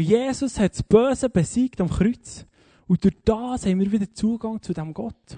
[0.04, 2.46] Jesus hat das Böse besiegt am Kreuz.
[2.88, 5.38] Und durch das haben wir wieder Zugang zu dem Gott.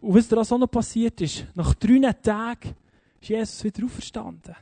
[0.00, 2.74] Und was da auch noch passiert ist, nach drei Tagen
[3.20, 4.54] ist Jesus wieder auferstanden.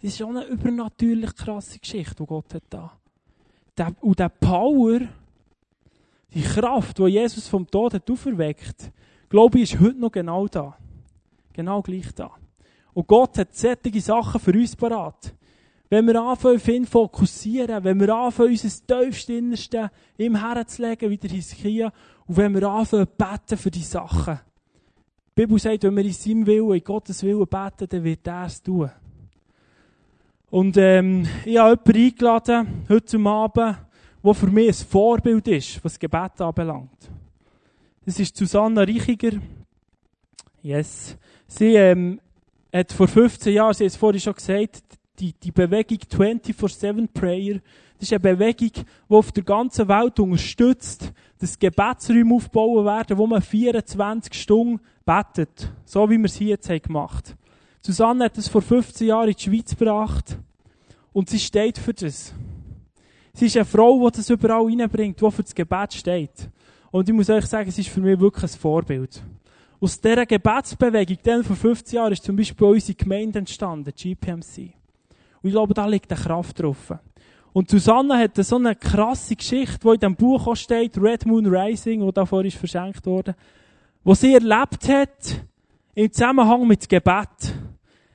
[0.00, 2.96] Das ist schon eine übernatürlich krasse Geschichte, die Gott hat da.
[4.00, 5.00] Und der Power,
[6.32, 8.90] die Kraft, die Jesus vom Tod hat auferweckt,
[9.28, 10.76] glaube ich, ist heute noch genau da.
[11.52, 12.30] Genau gleich da.
[12.94, 15.34] Und Gott hat solche Sachen für uns parat.
[15.92, 21.18] Wenn wir anfangen, auf ihn fokussieren, wenn wir anfangen, unser tiefste Innerste ihm herzulegen, wie
[21.18, 21.92] der Hiskia,
[22.26, 24.40] und wenn wir anfangen, beten für die Sachen.
[25.36, 28.46] Die Bibel sagt, wenn wir in seinem Willen, in Gottes Willen beten, dann wird er
[28.46, 28.90] es tun.
[30.48, 33.76] Und ähm, ich habe jemanden eingeladen, heute Abend,
[34.24, 37.10] der für mich ein Vorbild ist, was Gebet anbelangt.
[38.06, 39.32] Das ist Susanna Reichiger.
[40.62, 41.18] Yes.
[41.46, 42.18] Sie ähm,
[42.72, 47.60] hat vor 15 Jahren, sie hat es vorhin schon gesagt, die, die Bewegung 24-7 Prayer,
[47.98, 53.26] das ist eine Bewegung, die auf der ganzen Welt unterstützt, dass Gebetsräume aufbauen werden, wo
[53.28, 55.72] man 24 Stunden betet.
[55.84, 57.38] So wie wir es hier jetzt gemacht haben.
[57.80, 60.36] Susanne hat es vor 15 Jahren in die Schweiz gebracht.
[61.12, 62.34] Und sie steht für das.
[63.34, 66.48] Sie ist eine Frau, die das überall reinbringt, die für das Gebet steht.
[66.90, 69.22] Und ich muss euch sagen, sie ist für mich wirklich ein Vorbild.
[69.80, 74.81] Aus dieser Gebetsbewegung, dann vor 15 Jahren, ist zum Beispiel unsere Gemeinde entstanden, GPMC.
[75.42, 76.94] Und ich glaube, da liegt eine Kraft drauf.
[77.52, 81.46] Und Susanne hat so eine krasse Geschichte, die in diesem Buch auch steht, Red Moon
[81.46, 83.34] Rising, wo davor ist verschenkt worden,
[84.04, 85.44] wo sie erlebt hat,
[85.94, 87.54] im Zusammenhang mit Gebet.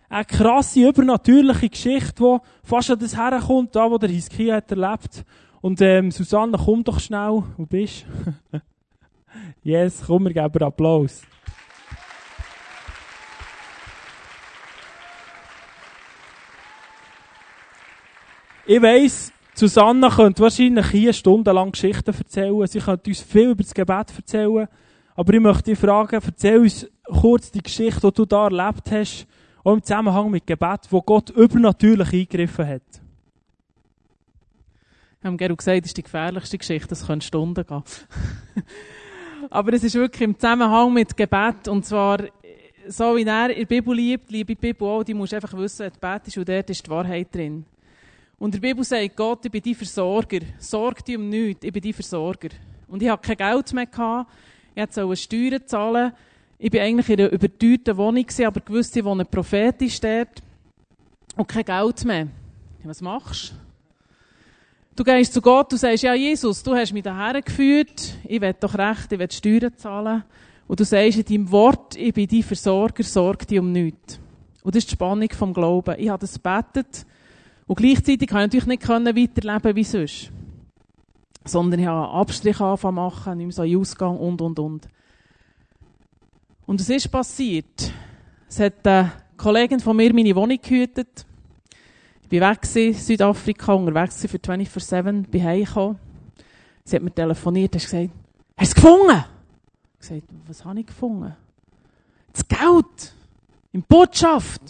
[0.09, 5.23] Eine krasse, übernatürliche Geschichte, die fast an das herkommt, da, wo der Hiskia hat erlebt.
[5.61, 7.43] Und, ähm, Susanne, komm doch schnell.
[7.57, 8.05] Wo bist
[9.63, 11.21] yes, komm, wir geben Applaus.
[18.69, 22.67] Ich weiss, Susanne könnte wahrscheinlich hier stundenlang Geschichten erzählen.
[22.67, 24.67] Sie könnte uns viel über das Gebet erzählen.
[25.15, 29.25] Aber ich möchte dich fragen, erzähl uns kurz die Geschichte, die du da erlebt hast,
[29.63, 33.01] auch im Zusammenhang mit Gebet, wo Gott übernatürlich eingegriffen hat.
[35.21, 37.83] Wir haben gesagt, das ist die gefährlichste Geschichte, das könnte Stunden gehen.
[39.49, 42.19] Aber es ist wirklich im Zusammenhang mit Gebet, und zwar,
[42.85, 45.93] so wie er in der Bibel liebt, liebe Bibel auch, die musst einfach wissen, wenn
[45.93, 47.65] du betest, und dort ist die Wahrheit drin.
[48.39, 50.39] Und der Bibel sagt Gott, ich bin dein Versorger.
[50.59, 52.49] Sorg dich um nichts, ich bin dein Versorger.
[52.87, 53.85] Und ich hatte kein Geld mehr.
[53.87, 54.31] Gehabt.
[54.75, 56.13] Ich sollte Steuern zahlen.
[56.59, 60.41] Ich war eigentlich in einer überteuerten Wohnung, aber gewusst, ich wohne prophetisch dort.
[61.35, 62.27] Und kein Geld mehr.
[62.83, 63.55] Was machst du?
[64.95, 68.15] Du gehst zu Gott und sagst, ja Jesus, du hast mich daher geführt.
[68.23, 70.23] Ich will doch recht, ich will Steuern zahlen.
[70.67, 74.19] Und du sagst in deinem Wort, ich bin dein Versorger, sorg dich um nichts.
[74.63, 75.95] Und das ist die Spannung vom Glauben.
[75.99, 77.05] Ich habe das gebetet.
[77.67, 80.31] Und gleichzeitig kann ich natürlich nicht weiterleben wie sonst.
[81.43, 84.87] Sondern ich habe Abstriche anfangen machen, nicht mehr so einen Ausgang und, und, und.
[86.65, 87.91] Und es ist passiert.
[88.49, 91.25] Es hat eine Kollegin von mir meine Wohnung gehütet.
[92.29, 95.97] Ich war weg in Südafrika, unterwegs für 24-7, bin heimgekommen.
[96.83, 98.09] Sie hat mir telefoniert, und gesagt,
[98.57, 99.23] hast du es gefunden?
[99.99, 101.35] Ich habe gesagt, was habe ich gefunden?
[102.33, 103.13] Das Geld!
[103.71, 104.61] In Botschaft!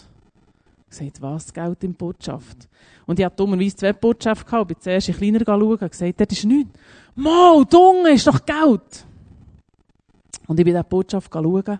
[0.89, 2.67] Gesagt, was, Geld in Botschaft?
[3.06, 6.45] Und ich hatte dummerweise zwei Botschaften gehabt, bin zuerst in kleiner schauen gesagt, das ist
[6.45, 6.71] nichts.
[7.15, 9.06] Mal, Dunge, ist doch Geld!
[10.47, 11.80] Und ich bin in diese Botschaft schauen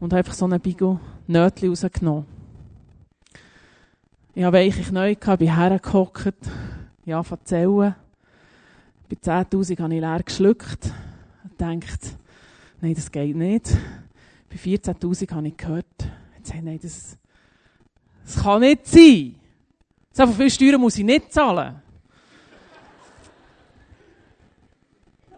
[0.00, 2.26] und habe einfach so ein Bigo Nötchen rausgenommen.
[4.34, 6.34] Ich habe weiche Knie gehabt, bin hergehockt,
[7.06, 7.94] ich habe erzählen.
[9.08, 10.92] Bei 10.000 habe ich leer geschluckt
[11.44, 12.16] und gedacht,
[12.80, 13.74] nein, das geht nicht.
[14.50, 15.86] Bei 14.000 habe ich gehört,
[16.36, 17.16] jetzt, nein, das,
[18.26, 19.36] das kann nicht sein.
[20.12, 21.80] So viel Steuern muss ich nicht zahlen.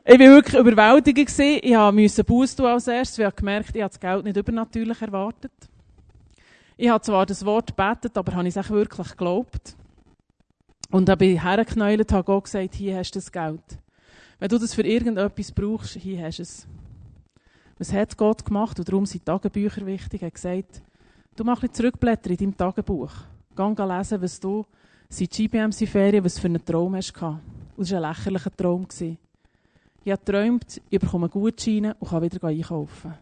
[0.05, 1.39] Ich war wirklich überwältigt.
[1.39, 5.03] Ich musste Buß tun als erstes, weil ich gemerkt ich habe das Geld nicht übernatürlich
[5.03, 5.53] erwartet.
[6.79, 9.77] Ich habe zwar das Wort gebetet, aber habe es auch wirklich geglaubt.
[10.91, 13.79] Und dann bin ich hergeknäult habe gesagt, hier hast du das Geld.
[14.39, 16.67] Wenn du das für irgendetwas brauchst, hier hast du es.
[17.79, 18.79] Was hat Gott gemacht?
[18.79, 20.23] Und darum sind Tagebücher wichtig.
[20.23, 20.83] Er hat gesagt,
[21.39, 23.13] Du mach ein zurückblättern in deinem Tagebuch.
[23.55, 24.67] Geh lesen, was du
[25.09, 27.41] seit GBMC-Ferien, was für einen Traum hast gehabt.
[27.77, 28.89] Und das war ein lächerlicher Traum.
[28.91, 33.15] Ich habe geträumt, ich bekomme Gutscheine und kann wieder einkaufen.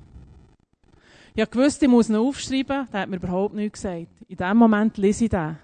[1.35, 4.07] Ich habe gewusst, ich muss ihn aufschreiben, der hat mir überhaupt nichts gesagt.
[4.29, 5.59] In dem Moment lese ich den.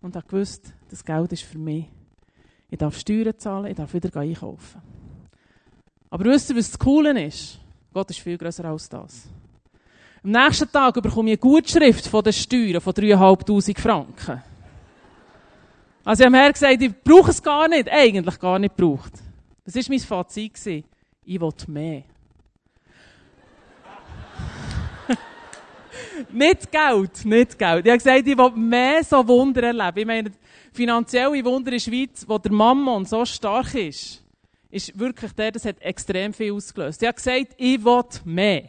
[0.00, 1.84] Und habe gewusst, das Geld ist für mich.
[2.70, 4.80] Ich darf Steuern zahlen, ich darf wieder einkaufen.
[6.08, 7.60] Aber wisst ihr, was das Coole ist?
[7.92, 9.28] Gott ist viel größer als das.
[10.24, 14.42] Am nächsten Tag bekomme ich eine Gutschrift von den Steuern von 3'500 Franken.
[16.04, 19.12] Also ich habe mir gesagt, ich brauche es gar nicht, eigentlich gar nicht gebraucht.
[19.64, 20.84] Das war mein Fazit.
[21.24, 22.02] Ich will mehr.
[26.32, 27.86] nicht Geld, nicht Geld.
[27.86, 29.98] Ich habe gesagt, ich will mehr so Wunder erleben.
[29.98, 30.32] Ich meine,
[30.72, 34.22] finanzielle Wunder in der Schweiz, wo der Mammon so stark ist,
[34.70, 37.02] ist wirklich der, das hat extrem viel ausgelöst.
[37.02, 38.68] Ich habe gesagt, ich will mehr.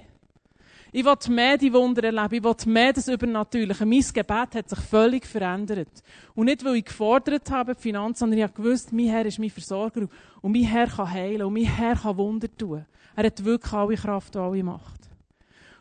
[0.96, 2.36] Ich will mehr die Wunder erleben.
[2.36, 3.84] Ich will mehr das Übernatürliche.
[3.84, 5.90] Mein Gebet hat sich völlig verändert.
[6.36, 9.40] Und nicht, weil ich gefordert habe, die Finanzen, sondern ich habe gewusst, mein Herr ist
[9.40, 10.08] mein Versorger.
[10.42, 11.48] Und mein Herr kann heilen.
[11.48, 12.86] Und mein Herr kann Wunder tun.
[13.16, 15.02] Er hat wirklich alle Kraft und alle Macht.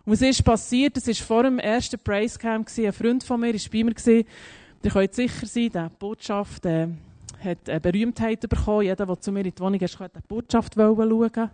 [0.06, 0.96] Und was ist passiert?
[0.96, 2.70] Das war vor dem ersten Praise Camp.
[2.74, 4.24] Ein Freund von mir war bei mir.
[4.84, 6.88] Ihr könnt sicher sein, die Botschaft äh,
[7.44, 8.82] hat eine Berühmtheit bekommen.
[8.82, 11.50] Jeder, der zu mir in die Wohnung ist, konnte die Botschaft schauen.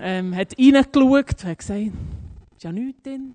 [0.00, 1.92] Ähm, hat reingeschaut, hat gesagt,
[2.64, 3.34] ja nichts drin.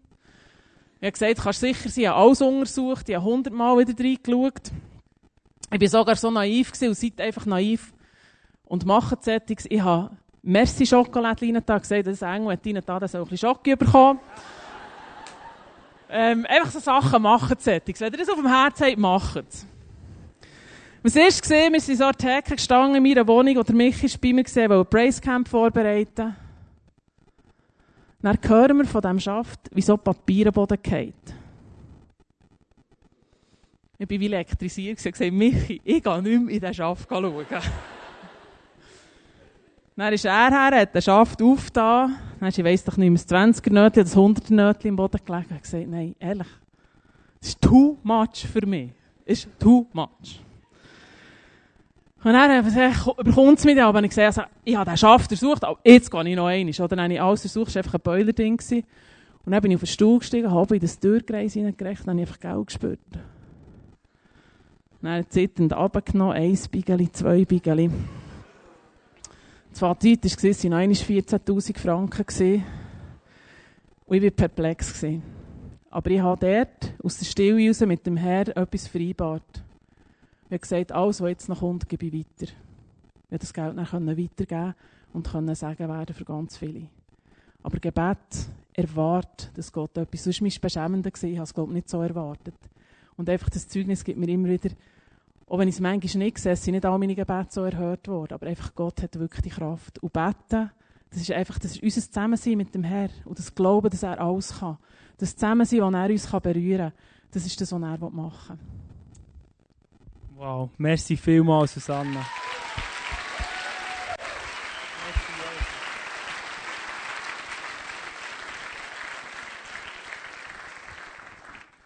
[0.99, 4.71] Ich habe gesagt, kannst sicher sein, ich habe alles untersucht, ich habe hundertmal wieder reingeschaut.
[5.71, 7.93] Ich war sogar so naiv und seid einfach naiv
[8.65, 9.65] und macht Settings.
[9.69, 10.11] Ich habe
[10.41, 13.77] Merci Schokolade rein da, gesagt, das Engel hat rein da, dass er ein bisschen Schocke
[13.77, 14.19] bekommen.
[16.09, 18.01] ähm, einfach so Sachen machen Settings.
[18.01, 19.65] Wenn ihr das auf dem Herz habt, macht es.
[21.01, 21.71] Was ist gesehen?
[21.71, 24.43] Wir sind so an der Theke gestanden in meiner Wohnung, oder mich ist bei mir
[24.43, 26.35] gesehen, weil ein Praise Camp vorbereiten.
[28.21, 31.13] Dann hören wir von diesem Schaft, wie so Papier am Boden geht.
[33.97, 37.45] Ich bin wie elektrisiert und gesagt, Michi, ich gehe nicht mehr in diesen Schaft schauen.
[39.95, 42.15] Dann ist er her, hat den Schaft aufgetan.
[42.39, 45.19] Dann ist, ich weiss doch nicht mehr, das 20er Nötchen, das 100er Nötchen im Boden
[45.25, 45.45] gelegen.
[45.45, 46.47] Ich habe gesagt, nein, ehrlich,
[47.39, 48.91] das ist too much für mich.
[49.25, 50.39] Das ist too much.
[52.21, 52.65] Und dann
[53.23, 56.11] bekommt es mich dann, aber ich gesagt, also, ich habe den Schaft ersucht, aber jetzt
[56.11, 56.73] gehe ich noch einmal.
[56.73, 58.59] Oder dann habe ich alles ersucht, es war einfach ein Boiler-Ding.
[59.45, 62.23] Und dann bin ich auf den Stuhl gestiegen, habe in das Türkreis hineingerechnet, dann habe
[62.23, 62.99] ich einfach Geld gespürt.
[65.01, 67.89] Dann zitternd runtergenommen, eins Bigeli, zwei Bigeli.
[69.69, 72.65] Das Fazit war, es waren 14'000 Franken.
[74.05, 75.05] Und ich war perplex.
[75.89, 79.63] Aber ich habe dort aus der Stille raus mit dem Herr etwas vereinbart.
[80.49, 82.51] Ich habe gesagt, alles, was jetzt noch kommt, gebe ich weiter.
[83.29, 84.73] Ich das Geld dann weitergeben
[85.13, 86.87] und können sagen werden für ganz viele.
[87.61, 88.17] Aber Gebet
[88.73, 90.23] erwartet, dass Gott etwas.
[90.23, 91.05] Sonst war es beschämend.
[91.05, 92.55] Ich habe es, glaube ich, nicht so erwartet.
[93.15, 94.71] Und einfach das Zeugnis gibt mir immer wieder,
[95.45, 98.33] auch wenn ich es manchmal nicht sehe, sind nicht alle meine Gebete so erhört worden.
[98.33, 99.99] Aber einfach Gott hat wirklich die Kraft.
[99.99, 100.71] Und beten,
[101.11, 103.11] das ist einfach, das ist unser Zusammensein mit dem Herrn.
[103.25, 104.79] Und das Glauben, dass er alles kann.
[105.17, 106.93] Das Zusammensein, das er uns berühren kann,
[107.31, 108.78] das ist das, was er machen will.
[110.39, 112.25] Wow, merci vielmals, Susanne.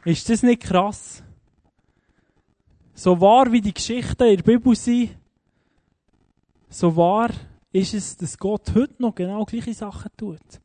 [0.06, 1.24] Ist das nicht krass?
[2.94, 5.18] So wahr wie die Geschichten in der Bibel sind,
[6.70, 7.32] so wahr
[7.72, 10.62] ist es, dass Gott heute noch genau gleiche Sachen tut.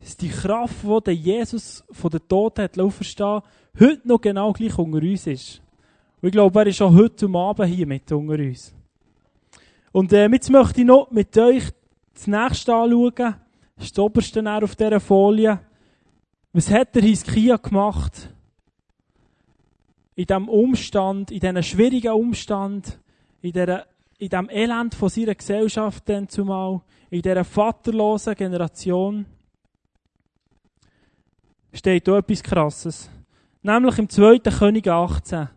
[0.00, 0.74] Dass die Kraft,
[1.06, 3.42] die Jesus von den Toten hat auferstehen,
[3.78, 5.62] heute noch genau gleich unter uns ist.
[6.20, 8.74] Und ich glaube, er ist auch heute Abend hier mit unter uns.
[9.92, 11.64] Und äh, jetzt möchte ich noch mit euch
[12.14, 13.12] das nächste anschauen.
[13.76, 15.60] Das ist das oberste auf dieser Folie.
[16.52, 18.30] Was hat der Hiskia gemacht?
[20.18, 22.98] in diesem Umstand, in diesem schwierigen Umstand,
[23.40, 23.86] in, dieser,
[24.18, 29.26] in diesem Elend von seiner Gesellschaft dann zumal, in dieser vaterlosen Generation,
[31.72, 33.08] steht da etwas Krasses.
[33.62, 34.40] Nämlich im 2.
[34.40, 35.50] König 18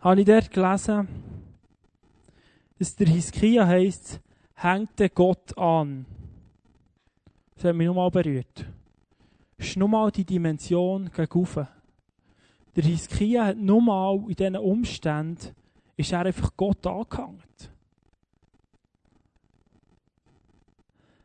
[0.00, 1.08] habe ich dort gelesen,
[2.78, 4.20] dass der Hiskia heisst,
[4.54, 6.06] hängte Gott an.
[7.54, 8.66] Das hat mich nochmal berührt.
[9.56, 11.68] Das ist nochmal die Dimension gegenüber.
[12.76, 15.54] Der Hiskia hat nur mal in diesen Umständen
[15.96, 17.42] ist er einfach Gott angehangen.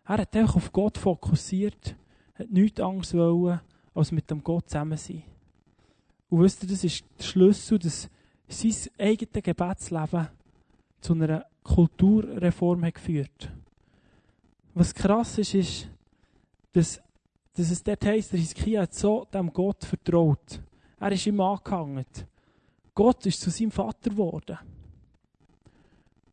[0.06, 1.96] Er hat einfach auf Gott fokussiert,
[2.36, 3.62] hat nichts Angst wollen,
[3.94, 5.24] als mit dem Gott zusammen sein.
[6.30, 8.10] Und wisst ihr, das ist der Schlüssel, dass
[8.48, 10.28] sein eigenes Gebetsleben
[11.02, 13.52] zu einer Kulturreform hat geführt.
[14.74, 15.90] Was krass ist, ist,
[16.74, 17.02] dass,
[17.56, 20.62] dass es dort heisst, der Hiskia hat so dem Gott vertraut.
[21.00, 22.06] Er ist ihm angehangen.
[22.96, 24.58] Gott ist zu seinem Vater geworden.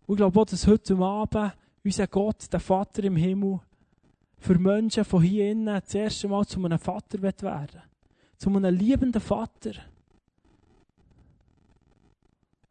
[0.07, 3.61] Und ich glaube auch, dass heute Abend unser Gott, der Vater im Himmel,
[4.39, 7.83] für Menschen von hier innen das erste Mal zu einem Vater wird werden.
[8.39, 9.73] Zu einem liebenden Vater.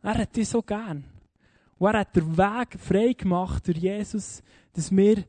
[0.02, 1.04] Er hat dich so gern.
[1.78, 4.44] Und er hat den Weg frei gemacht durch Jesus,
[4.74, 5.24] dass wir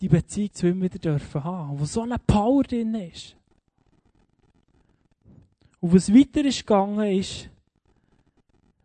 [0.00, 3.36] die Beziehung zu ihm wieder dürfen haben, wo so eine Power drin ist.
[5.80, 7.48] Und was weiter ist gegangen ist,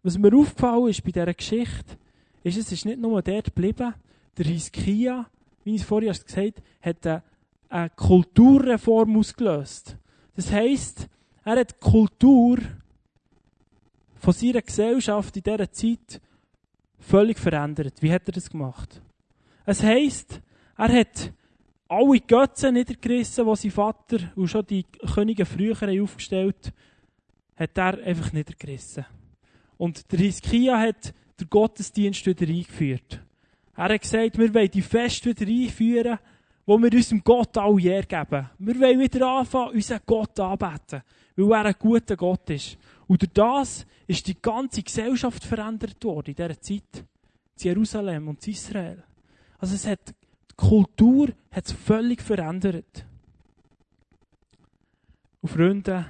[0.04, 1.98] was mir aufgefallen ist bei dieser Geschichte,
[2.44, 3.94] ist, es ist nicht nur dort geblieben.
[4.38, 5.26] Der Hiskia,
[5.64, 7.24] wie ich es vorher gesagt habe, hat
[7.70, 9.98] eine Kulturreform ausgelöst.
[10.36, 11.10] Das heisst,
[11.48, 12.58] Er hat die Kultur
[14.28, 16.20] von seiner Gesellschaft in dieser Zeit
[17.00, 17.94] völlig verändert.
[18.02, 19.02] Wie hat er das gemacht?
[19.66, 20.42] Es heisst,
[20.76, 21.32] er hat
[21.88, 26.74] alle Götzen niedergerissen, die sein Vater und schon die Könige früher aufgestellt
[27.56, 29.06] hat er einfach niedergerissen.
[29.78, 33.22] Und der Hiskia hat den Gottesdienst wieder eingeführt.
[33.78, 36.20] Er hat gesagt, wir wollen die Fest wieder einführen,
[36.66, 38.50] wo wir unserem Gott alle geben.
[38.60, 41.02] Wir wollen wieder anfangen, unseren Gott anbeten,
[41.38, 42.78] weil er ein guter Gott ist.
[43.08, 47.06] Und durch das ist die ganze Gesellschaft verändert worden in dieser Zeit.
[47.60, 49.04] In Jerusalem und in Israel.
[49.58, 53.06] Also es hat, die Kultur hat es völlig verändert.
[55.42, 56.06] Und Freunde,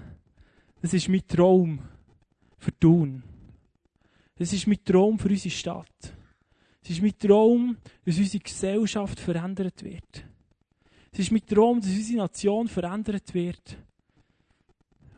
[0.81, 1.79] das ist mein Traum
[2.57, 3.23] für Thun.
[4.35, 6.13] Das ist mein Traum für unsere Stadt.
[6.83, 10.25] Es ist mein Traum, dass unsere Gesellschaft verändert wird.
[11.11, 13.77] Es ist mein Traum, dass unsere Nation verändert wird.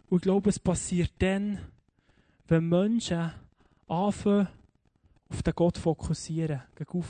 [0.10, 1.60] Und ich glaube, es passiert dann,
[2.47, 3.32] wenn Menschen
[3.88, 4.47] anfangen,
[5.30, 7.05] auf den Gott fokussieren, gegen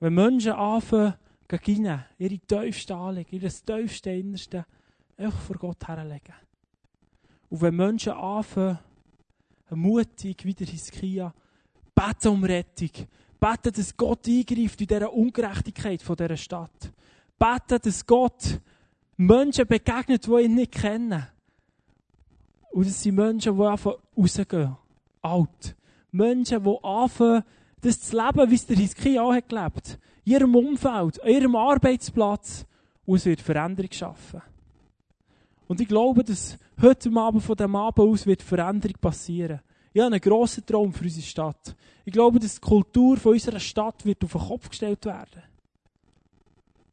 [0.00, 1.14] Wenn Menschen anfangen,
[1.46, 4.66] gegen rein, ihre tiefste Anliegen, ihr tiefste Innerste,
[5.16, 6.34] einfach vor Gott herlegen.
[7.48, 8.78] Und wenn Menschen anfangen,
[9.70, 11.32] mutig, wie der Hiskia,
[11.94, 12.90] beten um Rettung,
[13.38, 16.92] beten, dass Gott eingreift in dieser Ungerechtigkeit dieser Stadt,
[17.38, 18.60] beten, dass Gott
[19.16, 21.26] Menschen begegnet, die ihn nicht kennen.
[22.74, 24.76] Und das sind Menschen, die einfach rausgehen.
[25.22, 25.76] Alt.
[26.10, 27.44] Menschen, die anfangen,
[27.80, 29.96] das zu leben, wie es der Hiskia auch hat gelebt.
[30.24, 32.66] In ihrem Umfeld, an ihrem Arbeitsplatz.
[33.06, 34.42] Und es wird Veränderung schaffen.
[35.68, 39.60] Und ich glaube, dass heute Abend von dem Abend aus wird Veränderung passieren.
[39.92, 41.76] Ich habe einen grossen Traum für unsere Stadt.
[42.04, 45.44] Ich glaube, dass die Kultur von unserer Stadt wird auf den Kopf gestellt werden.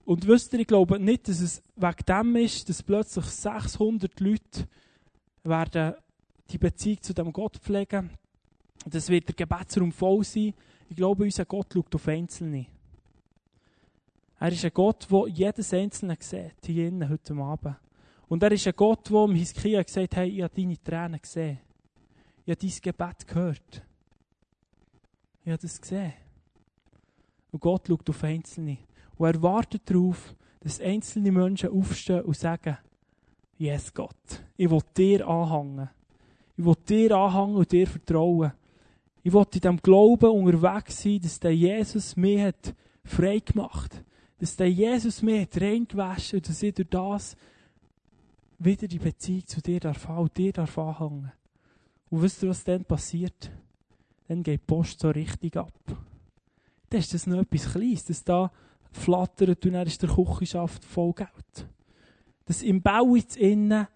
[0.05, 4.67] Und wisst ihr, ich glaube nicht, dass es wegen dem ist, dass plötzlich 600 Leute
[5.43, 5.95] werden
[6.49, 8.09] die Beziehung zu dem Gott pflegen.
[8.85, 10.53] Das wird der Gebetsraum voll sein.
[10.89, 12.65] Ich glaube, unser Gott schaut auf Einzelne.
[14.39, 17.75] Er ist ein Gott, der jedes Einzelne sieht, hier innen, heute Abend.
[18.27, 21.59] Und er ist ein Gott, der im Hiskia gesagt hat, ich habe deine Tränen gesehen.
[22.45, 23.83] Ich habe dein Gebet gehört.
[25.43, 26.13] Ich habe das gesehen.
[27.51, 28.77] Und Gott schaut auf Einzelne.
[29.17, 32.77] Und er wartet darauf, dass einzelne Menschen aufstehen und sagen,
[33.61, 35.87] Yes, Gott, ich will dir anhängen.
[36.57, 38.53] Ich will dir anhängen und dir vertrauen.
[39.21, 44.03] Ich will in diesem Glauben unterwegs sein, dass der Jesus mich hat frei gemacht
[44.39, 47.35] Dass der Jesus mich hat reingewaschen und dass ich durch das
[48.57, 51.31] wieder die Beziehung zu dir darf und dir darf anhängen.
[52.09, 53.51] Und wisst ihr, was dann passiert?
[54.27, 55.71] Dann geht die Post so richtig ab.
[56.89, 58.51] Dann ist das noch etwas Kleines, das da
[58.91, 61.67] flattert und dann ist der Küchenschaft voll Geld.
[62.51, 63.87] Dass im Bau jetzt innen,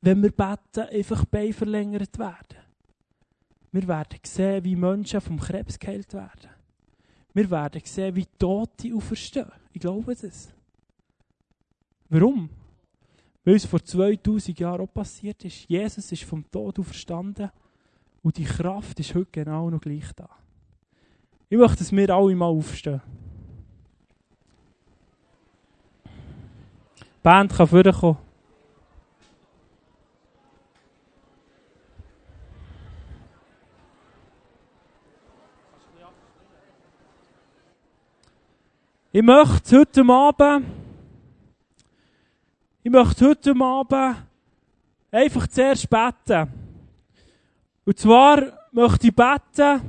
[0.00, 2.56] wenn wir beten, einfach Beine verlängert werden.
[3.72, 6.48] Wir werden sehen, wie Menschen vom Krebs geheilt werden.
[7.34, 9.52] Wir werden sehen, wie Tote auferstehen.
[9.74, 10.48] Ich glaube das.
[12.08, 12.48] Warum?
[13.44, 15.68] Weil es vor 2000 Jahren auch passiert ist.
[15.68, 17.50] Jesus ist vom Tod auferstanden
[18.22, 20.30] und die Kraft ist heute genau noch gleich da.
[21.50, 23.02] Ich möchte, dass wir alle mal aufstehen.
[27.28, 28.16] Band kann vorkommen.
[39.12, 40.66] Ich möchte heute Abend
[42.82, 44.16] ich möchte heute Abend
[45.10, 46.50] einfach zuerst beten.
[47.84, 49.82] Und zwar möchte ich beten,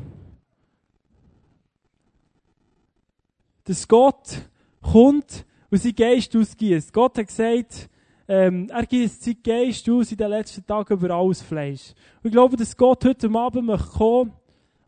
[3.63, 4.41] dass Gott
[4.81, 6.93] kommt und sein Geist ausgießt.
[6.93, 7.89] Gott hat gesagt,
[8.27, 11.93] ähm, er gießt sein Geist aus in den letzten Tagen über alles Fleisch.
[12.21, 14.33] Und ich glaube, dass Gott heute Abend möchte kommen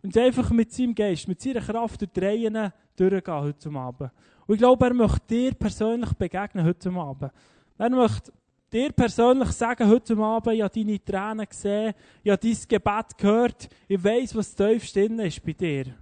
[0.03, 4.11] und einfach mit seinem Geist, mit seiner Kraft durch die Reihen durchgehen heute Abend.
[4.45, 7.31] Und ich glaube, er möchte dir persönlich begegnen heute Abend.
[7.77, 8.31] Er möchte
[8.71, 11.93] dir persönlich sagen, heute Abend, habe deine Tränen gesehen,
[12.27, 15.95] habe dein Gebet gehört, ich weiß, was tiefst drin ist bei dir.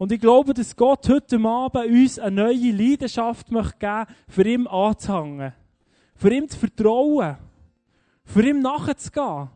[0.00, 4.66] Und ich glaube, dass Gott heute Abend uns eine neue Leidenschaft möchte geben, für ihn
[4.66, 5.52] anzuhängen.
[6.14, 7.36] Für ihm zu vertrauen.
[8.24, 9.50] Für ihm nachzugehen.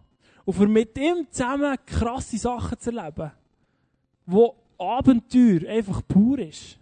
[0.45, 3.33] Und für mit ihm zusammen krasse Sachen zu erleben.
[4.27, 6.79] Wo Abenteuer einfach pur ist.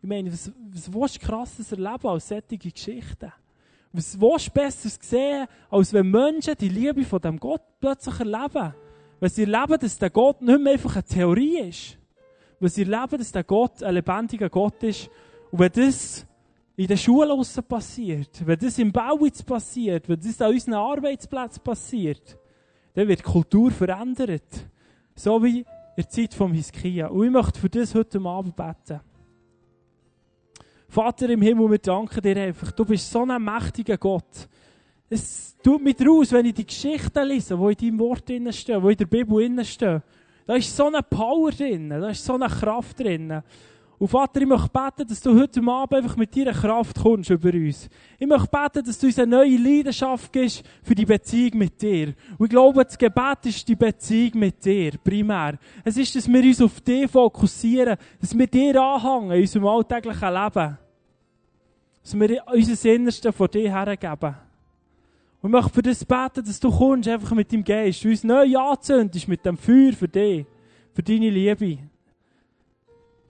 [0.00, 3.32] Ich meine, was, was willst du krasses erleben als solche Geschichten?
[3.92, 8.72] Was willst du besseres sehen, als wenn Menschen die Liebe von dem Gott plötzlich erleben?
[9.20, 11.98] Wenn sie erleben, dass der Gott nicht mehr einfach eine Theorie ist.
[12.64, 15.10] Wenn sie erleben, dass der Gott ein lebendiger Gott ist.
[15.50, 16.26] Und wenn das
[16.76, 17.38] in den Schulen
[17.68, 22.38] passiert, wenn das im Bau passiert, wenn das an unseren Arbeitsplätzen passiert,
[22.94, 24.66] dann wird die Kultur verändert.
[25.14, 27.08] So wie in der Zeit vom Hiskia.
[27.08, 29.00] Und ich möchte für das heute Abend beten.
[30.88, 32.72] Vater im Himmel, wir danken dir einfach.
[32.72, 34.48] Du bist so ein mächtiger Gott.
[35.10, 38.90] Es tut mir raus, wenn ich die Geschichten lese, die in deinem Wort stehen, die
[38.90, 40.02] in der Bibel stehen.
[40.46, 43.42] Da ist so eine Power drin, da ist so eine Kraft drin.
[43.98, 47.50] Und Vater, ich möchte beten, dass du heute Abend einfach mit deiner Kraft kommst über
[47.54, 47.88] uns.
[48.18, 52.12] Ich möchte beten, dass du uns eine neue Leidenschaft gibst für die Beziehung mit dir.
[52.36, 55.58] Und ich glaube, das Gebet ist die Beziehung mit dir, primär.
[55.84, 60.34] Es ist, dass wir uns auf dich fokussieren, dass wir dir anhängen in unserem alltäglichen
[60.34, 60.78] Leben.
[62.02, 64.34] Dass wir unser Innerste von dir hergeben.
[65.44, 69.28] Und möchte für das beten, dass du kommst, einfach mit deinem Geist, uns neu anzündest
[69.28, 70.46] mit dem Feuer für dich,
[70.94, 71.80] für deine Liebe.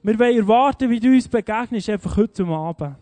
[0.00, 2.94] Wir wollen erwarten, wie du uns begegnest, einfach heute Abend.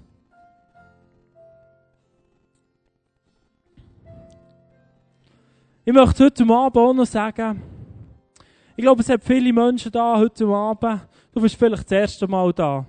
[5.85, 7.63] Ich möchte heute Abend auch noch sagen,
[8.75, 11.03] ich glaube, es hat viele Menschen da heute Abend.
[11.35, 12.87] Du bist vielleicht das erste Mal da.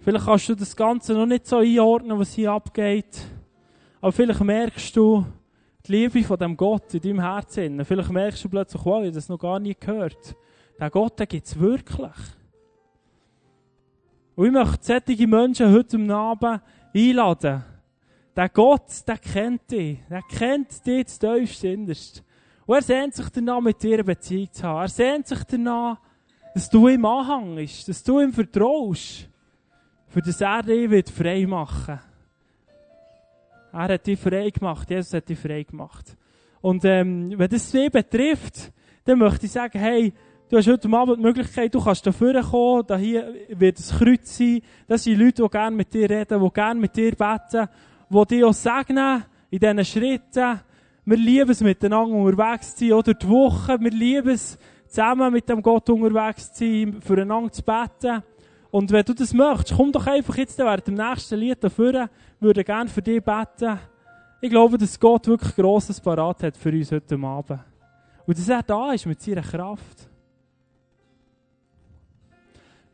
[0.00, 3.35] Vielleicht kannst du das Ganze noch nicht so einordnen, was hier abgeht.
[4.06, 5.26] Aber vielleicht merkst du
[5.84, 7.84] die Liebe von dem Gott in deinem Herzen.
[7.84, 10.36] Vielleicht merkst du plötzlich, wow, ich habe das noch gar nie gehört.
[10.78, 12.12] Der Gott, den gibt es wirklich.
[14.36, 16.62] Und ich möchte solche Menschen heute Abend
[16.94, 17.64] einladen.
[18.36, 19.98] Der Gott, der kennt dich.
[20.08, 22.22] Der kennt dich zu tiefst innerst.
[22.64, 24.82] Und er sehnt sich danach, mit dir eine Beziehung zu haben.
[24.82, 25.98] Er sehnt sich danach,
[26.54, 29.28] dass du ihm anhängst, dass du ihm vertraust,
[30.06, 31.98] für das er dich wird frei machen
[33.76, 36.16] Er hat dich frei gemacht, Jesus hat dich frei gemacht.
[36.60, 38.72] Und ähm, wenn das dich betrifft,
[39.04, 40.12] dann möchte ich sagen, hey,
[40.48, 44.38] Du hast heute Abend die Möglichkeit, du kannst da kommen, da hier wird ein Kreuz
[44.38, 44.60] sein.
[44.86, 47.68] Das sind Leute, die gerne mit dir reden, die gerne mit dir beten,
[48.08, 50.60] die dich auch segnen in diesen Schritten.
[51.04, 53.76] Wir lieben es, miteinander unterwegs zu sein, oder die Woche.
[53.80, 54.56] Wir lieben es,
[54.86, 58.22] zusammen mit dem Gott unterwegs zu sein, füreinander zu beten.
[58.70, 62.10] Und wenn du das möchtest, komm doch einfach jetzt während dem nächsten Lied dafür,
[62.40, 63.78] würde gerne für dich beten.
[64.40, 67.60] Ich glaube, dass Gott wirklich Grosses parat hat für uns heute Abend.
[68.26, 70.08] Und dass er da ist mit seiner Kraft.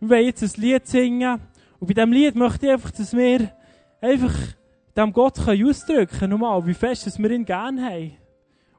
[0.03, 1.41] wir wollen jetzt ein Lied singen.
[1.79, 3.51] Und bei diesem Lied möchte ich einfach, dass wir
[4.01, 4.35] einfach
[4.97, 8.13] dem Gott ausdrücken können, nochmal, wie fest dass wir ihn gerne haben.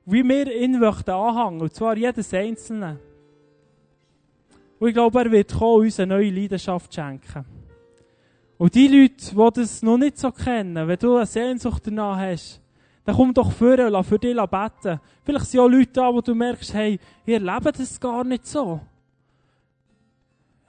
[0.06, 1.62] Und wie wir ihn möchten anhängen.
[1.62, 3.00] Und zwar jedes Einzelne.
[4.84, 7.46] Und ich glaube, er wird kommen, uns eine neue Leidenschaft schenken.
[8.58, 12.62] Und die Leute, die das noch nicht so kennen, wenn du eine Sehnsucht danach hast,
[13.06, 15.00] dann komm doch vor und für dich beten.
[15.24, 18.82] Vielleicht sind auch Leute da, wo du merkst, hey, ihr lebt das gar nicht so.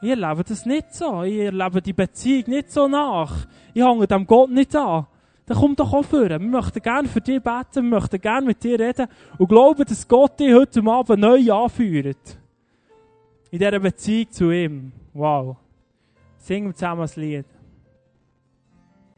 [0.00, 1.24] Ich erlebe das nicht so.
[1.24, 3.48] Ich erlebe die Beziehung nicht so nach.
[3.74, 5.08] Ich hänge dem Gott nicht an.
[5.44, 6.28] Dann komm doch auch vor.
[6.28, 9.08] Wir möchten gerne für dich beten, wir möchten gerne mit dir reden
[9.38, 12.43] und glauben, dass Gott dich heute Abend neu anführt.
[13.54, 14.90] In dieser Beziehung zu ihm.
[15.12, 15.56] Wow.
[16.38, 17.44] Singen wir zusammen das Lied.